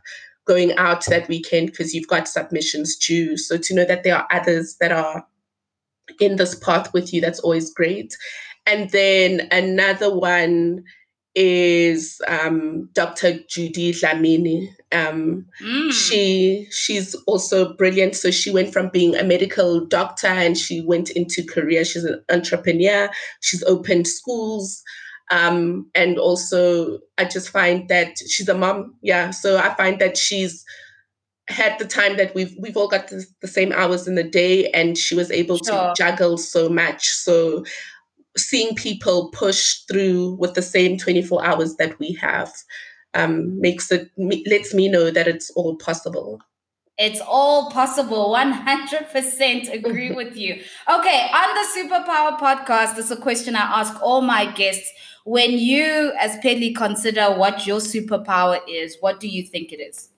going 0.47 0.77
out 0.77 1.05
that 1.07 1.29
weekend 1.29 1.71
because 1.71 1.95
you've 1.95 2.09
got 2.09 2.29
submissions 2.29 2.97
due. 2.97 3.37
So 3.37 3.57
to 3.57 3.75
know 3.75 3.85
that 3.85 4.03
there 4.03 4.17
are 4.17 4.29
others 4.33 4.77
that 4.81 4.93
are 4.93 5.25
in 6.21 6.37
this 6.37 6.55
path 6.55 6.93
with 6.93 7.13
you, 7.13 7.21
that's 7.21 7.41
always 7.41 7.73
great. 7.73 8.17
And 8.67 8.91
then 8.91 9.49
another 9.51 10.15
one 10.17 10.85
is 11.35 12.21
um, 12.27 12.89
Dr. 12.93 13.39
Judy 13.49 13.93
Dlamini. 13.93 14.69
Um, 14.93 15.47
mm. 15.63 15.93
She 15.93 16.67
she's 16.71 17.15
also 17.27 17.75
brilliant. 17.75 18.17
So 18.17 18.31
she 18.31 18.51
went 18.51 18.73
from 18.73 18.89
being 18.89 19.15
a 19.15 19.25
medical 19.25 19.87
doctor 19.87 20.27
and 20.27 20.57
she 20.57 20.81
went 20.81 21.11
into 21.11 21.45
career. 21.45 21.85
She's 21.85 22.05
an 22.05 22.23
entrepreneur. 22.31 23.11
She's 23.41 23.63
opened 23.65 24.09
schools. 24.09 24.83
Um, 25.31 25.89
and 25.95 26.19
also, 26.19 26.99
I 27.17 27.25
just 27.25 27.51
find 27.51 27.89
that 27.89 28.19
she's 28.19 28.49
a 28.49 28.55
mom. 28.55 28.97
Yeah, 29.01 29.31
so 29.31 29.59
I 29.59 29.73
find 29.75 30.01
that 30.01 30.17
she's 30.17 30.65
had 31.49 31.79
the 31.79 31.85
time 31.85 32.17
that 32.17 32.35
we've 32.35 32.55
we've 32.59 32.77
all 32.77 32.89
got 32.89 33.09
the, 33.09 33.25
the 33.41 33.49
same 33.49 33.73
hours 33.73 34.09
in 34.09 34.17
the 34.17 34.25
day, 34.25 34.71
and 34.71 34.99
she 34.99 35.15
was 35.15 35.31
able 35.31 35.59
sure. 35.59 35.73
to 35.75 35.95
juggle 35.97 36.37
so 36.37 36.69
much. 36.69 37.09
So 37.09 37.65
seeing 38.49 38.75
people 38.75 39.31
push 39.31 39.81
through 39.91 40.35
with 40.37 40.55
the 40.55 40.63
same 40.63 40.97
24 40.99 41.45
hours 41.45 41.77
that 41.77 41.99
we 41.99 42.13
have 42.15 42.53
um, 43.15 43.61
makes 43.61 43.91
it 43.91 44.11
lets 44.17 44.75
me 44.75 44.89
know 44.89 45.11
that 45.11 45.27
it's 45.27 45.51
all 45.51 45.77
possible. 45.77 46.41
It's 46.99 47.21
all 47.21 47.71
possible. 47.71 48.35
100% 48.35 49.73
agree 49.73 50.13
with 50.21 50.37
you. 50.37 50.55
Okay 50.55 51.31
on 51.33 51.55
the 51.55 51.67
superpower 51.77 52.39
podcast 52.39 52.95
there's 52.95 53.11
a 53.11 53.17
question 53.17 53.57
i 53.57 53.81
ask 53.81 54.01
all 54.03 54.21
my 54.21 54.51
guests. 54.53 54.91
When 55.25 55.53
you 55.53 56.13
as 56.19 56.39
Pelly 56.39 56.73
consider 56.73 57.27
what 57.27 57.67
your 57.67 57.81
superpower 57.81 58.61
is 58.69 58.97
what 59.01 59.21
do 59.21 59.29
you 59.29 59.45
think 59.45 59.73
it 59.73 59.81
is? 59.81 60.09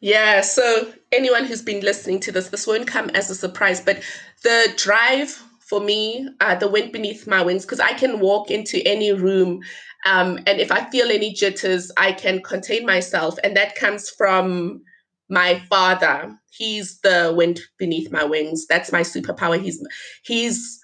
Yeah, 0.00 0.42
so 0.42 0.92
anyone 1.10 1.44
who's 1.44 1.62
been 1.62 1.80
listening 1.82 2.20
to 2.20 2.32
this, 2.32 2.48
this 2.48 2.66
won't 2.68 2.86
come 2.86 3.10
as 3.10 3.30
a 3.30 3.34
surprise, 3.34 3.80
but 3.80 4.00
the 4.44 4.72
drive 4.76 5.42
for 5.68 5.80
me, 5.80 6.28
uh, 6.40 6.54
the 6.54 6.68
wind 6.68 6.92
beneath 6.92 7.26
my 7.26 7.42
wings, 7.42 7.64
because 7.64 7.80
I 7.80 7.92
can 7.92 8.20
walk 8.20 8.50
into 8.50 8.80
any 8.86 9.12
room. 9.12 9.60
Um, 10.06 10.38
and 10.46 10.60
if 10.60 10.72
I 10.72 10.88
feel 10.90 11.10
any 11.10 11.32
jitters, 11.32 11.92
I 11.96 12.12
can 12.12 12.40
contain 12.42 12.86
myself. 12.86 13.36
And 13.44 13.56
that 13.56 13.74
comes 13.74 14.08
from 14.08 14.80
my 15.28 15.60
father. 15.68 16.34
He's 16.50 17.00
the 17.00 17.34
wind 17.36 17.60
beneath 17.78 18.10
my 18.10 18.24
wings. 18.24 18.66
That's 18.66 18.92
my 18.92 19.02
superpower. 19.02 19.62
He's 19.62 19.84
he's 20.24 20.80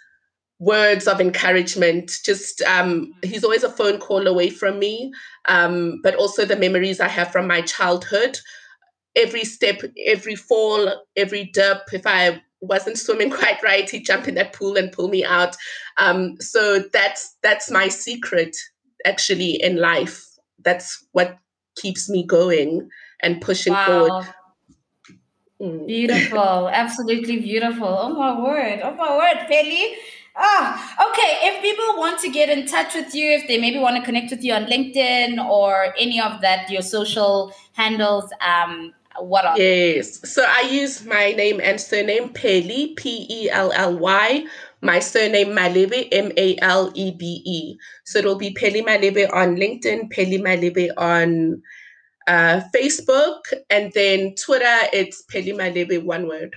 words 0.59 1.09
of 1.09 1.21
encouragement. 1.21 2.13
Just 2.25 2.61
um, 2.63 3.13
he's 3.23 3.45
always 3.45 3.65
a 3.65 3.71
phone 3.71 3.99
call 3.99 4.27
away 4.27 4.51
from 4.51 4.79
me. 4.79 5.13
Um, 5.47 6.01
but 6.03 6.15
also 6.15 6.45
the 6.45 6.57
memories 6.57 7.01
I 7.01 7.09
have 7.09 7.33
from 7.33 7.47
my 7.47 7.63
childhood. 7.63 8.39
Every 9.17 9.45
step, 9.45 9.81
every 10.07 10.35
fall, 10.35 10.93
every 11.17 11.45
dip. 11.55 11.83
If 11.93 12.07
I 12.07 12.43
wasn't 12.67 12.99
swimming 12.99 13.31
quite 13.41 13.63
right, 13.63 13.89
he'd 13.89 14.07
jump 14.07 14.29
in 14.29 14.35
that 14.35 14.53
pool 14.53 14.77
and 14.77 14.93
pull 14.93 15.09
me 15.09 15.25
out. 15.25 15.57
Um, 15.97 16.37
so 16.41 16.81
that's 16.93 17.37
that's 17.43 17.71
my 17.71 17.89
secret 17.89 18.57
actually 19.05 19.63
in 19.63 19.77
life. 19.77 20.25
That's 20.65 21.05
what 21.13 21.39
keeps 21.77 22.09
me 22.09 22.25
going 22.25 22.89
and 23.21 23.41
pushing 23.41 23.73
wow. 23.73 23.87
forward. 23.87 24.35
Mm. 25.61 25.87
Beautiful, 25.87 26.69
absolutely 26.73 27.39
beautiful. 27.41 27.87
Oh 27.89 28.15
my 28.15 28.41
word, 28.41 28.81
oh 28.83 28.95
my 28.95 29.17
word, 29.17 29.47
Pelly. 29.49 29.97
Ah, 30.37 31.11
okay. 31.11 31.39
If 31.43 31.63
people 31.63 31.97
want 31.97 32.19
to 32.21 32.29
get 32.29 32.49
in 32.49 32.67
touch 32.67 32.95
with 32.95 33.15
you, 33.15 33.31
if 33.31 33.47
they 33.47 33.57
maybe 33.59 33.79
want 33.79 33.97
to 33.97 34.03
connect 34.03 34.33
with 34.33 34.43
you 34.43 34.53
on 34.53 34.65
LinkedIn 34.65 35.39
or 35.39 35.95
any 35.97 36.21
of 36.21 36.41
that, 36.41 36.69
your 36.69 36.83
social 36.83 37.55
handles, 37.73 38.33
um, 38.41 38.93
what 39.21 39.45
are 39.45 39.59
yes. 39.59 40.21
So 40.29 40.45
i 40.47 40.63
use 40.63 41.05
my 41.05 41.33
name 41.33 41.61
and 41.63 41.81
surname 41.81 42.31
Pelly 42.31 42.95
p-e-l-l-y 42.97 44.47
my 44.81 44.99
surname 44.99 45.49
malebe 45.49 46.09
m-a-l-e-b-e 46.13 47.79
so 48.05 48.19
it'll 48.19 48.37
be 48.37 48.53
Pelly 48.53 48.83
malebe 48.83 49.33
on 49.33 49.57
linkedin 49.57 50.11
Pelly 50.11 50.39
malebe 50.39 50.91
on 50.97 51.63
uh, 52.27 52.61
facebook 52.75 53.41
and 53.71 53.93
then 53.93 54.35
twitter 54.35 54.79
it's 54.93 55.23
Pelly 55.23 55.53
malebe 55.53 56.03
one 56.03 56.27
word. 56.27 56.55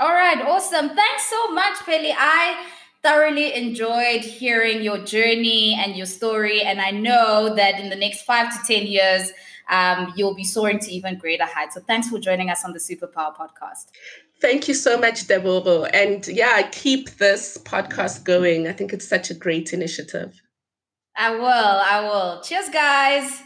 All 0.00 0.12
right. 0.12 0.40
Awesome. 0.42 0.90
Thanks 0.90 1.26
so 1.26 1.50
much 1.50 1.78
Pelly. 1.84 2.14
I 2.16 2.64
thoroughly 3.02 3.54
enjoyed 3.54 4.20
hearing 4.20 4.82
your 4.82 4.98
journey 4.98 5.76
and 5.80 5.96
your 5.96 6.06
story 6.06 6.62
and 6.62 6.80
i 6.80 6.90
know 6.90 7.54
that 7.54 7.78
in 7.78 7.90
the 7.90 7.96
next 7.96 8.22
five 8.22 8.52
to 8.52 8.58
ten 8.66 8.86
years 8.86 9.30
um, 9.68 10.12
you'll 10.16 10.34
be 10.34 10.44
soaring 10.44 10.78
to 10.80 10.90
even 10.90 11.18
greater 11.18 11.44
heights. 11.44 11.74
So 11.74 11.80
thanks 11.80 12.08
for 12.08 12.18
joining 12.18 12.50
us 12.50 12.64
on 12.64 12.72
the 12.72 12.78
Superpower 12.78 13.34
podcast. 13.36 13.86
Thank 14.40 14.68
you 14.68 14.74
so 14.74 14.98
much, 14.98 15.26
Deborah. 15.26 15.90
And 15.92 16.26
yeah, 16.28 16.62
keep 16.70 17.10
this 17.18 17.58
podcast 17.58 18.24
going. 18.24 18.68
I 18.68 18.72
think 18.72 18.92
it's 18.92 19.08
such 19.08 19.30
a 19.30 19.34
great 19.34 19.72
initiative. 19.72 20.40
I 21.16 21.34
will. 21.34 21.44
I 21.44 22.00
will. 22.02 22.40
Cheers, 22.42 22.68
guys. 22.68 23.42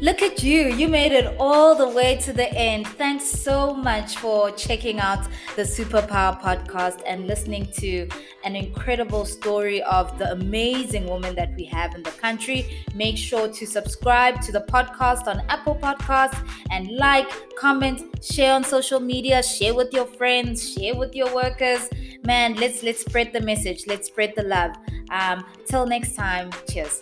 Look 0.00 0.22
at 0.22 0.44
you. 0.44 0.68
You 0.68 0.86
made 0.86 1.10
it 1.10 1.34
all 1.40 1.74
the 1.74 1.88
way 1.88 2.16
to 2.18 2.32
the 2.32 2.48
end. 2.54 2.86
Thanks 2.86 3.24
so 3.24 3.74
much 3.74 4.16
for 4.18 4.52
checking 4.52 5.00
out 5.00 5.26
the 5.56 5.62
Superpower 5.62 6.40
podcast 6.40 7.02
and 7.04 7.26
listening 7.26 7.66
to 7.78 8.08
an 8.44 8.54
incredible 8.54 9.24
story 9.24 9.82
of 9.82 10.16
the 10.16 10.30
amazing 10.30 11.08
woman 11.08 11.34
that 11.34 11.52
we 11.56 11.64
have 11.64 11.96
in 11.96 12.04
the 12.04 12.12
country. 12.12 12.84
Make 12.94 13.16
sure 13.16 13.48
to 13.48 13.66
subscribe 13.66 14.40
to 14.42 14.52
the 14.52 14.60
podcast 14.60 15.26
on 15.26 15.40
Apple 15.48 15.74
Podcasts 15.74 16.48
and 16.70 16.92
like, 16.92 17.28
comment, 17.56 18.24
share 18.24 18.54
on 18.54 18.62
social 18.62 19.00
media, 19.00 19.42
share 19.42 19.74
with 19.74 19.92
your 19.92 20.06
friends, 20.06 20.74
share 20.74 20.94
with 20.94 21.12
your 21.16 21.34
workers. 21.34 21.90
Man, 22.24 22.54
let's 22.54 22.84
let's 22.84 23.00
spread 23.00 23.32
the 23.32 23.40
message. 23.40 23.84
Let's 23.88 24.06
spread 24.06 24.34
the 24.36 24.44
love. 24.44 24.76
Um, 25.10 25.44
till 25.66 25.86
next 25.86 26.14
time. 26.14 26.52
Cheers. 26.70 27.00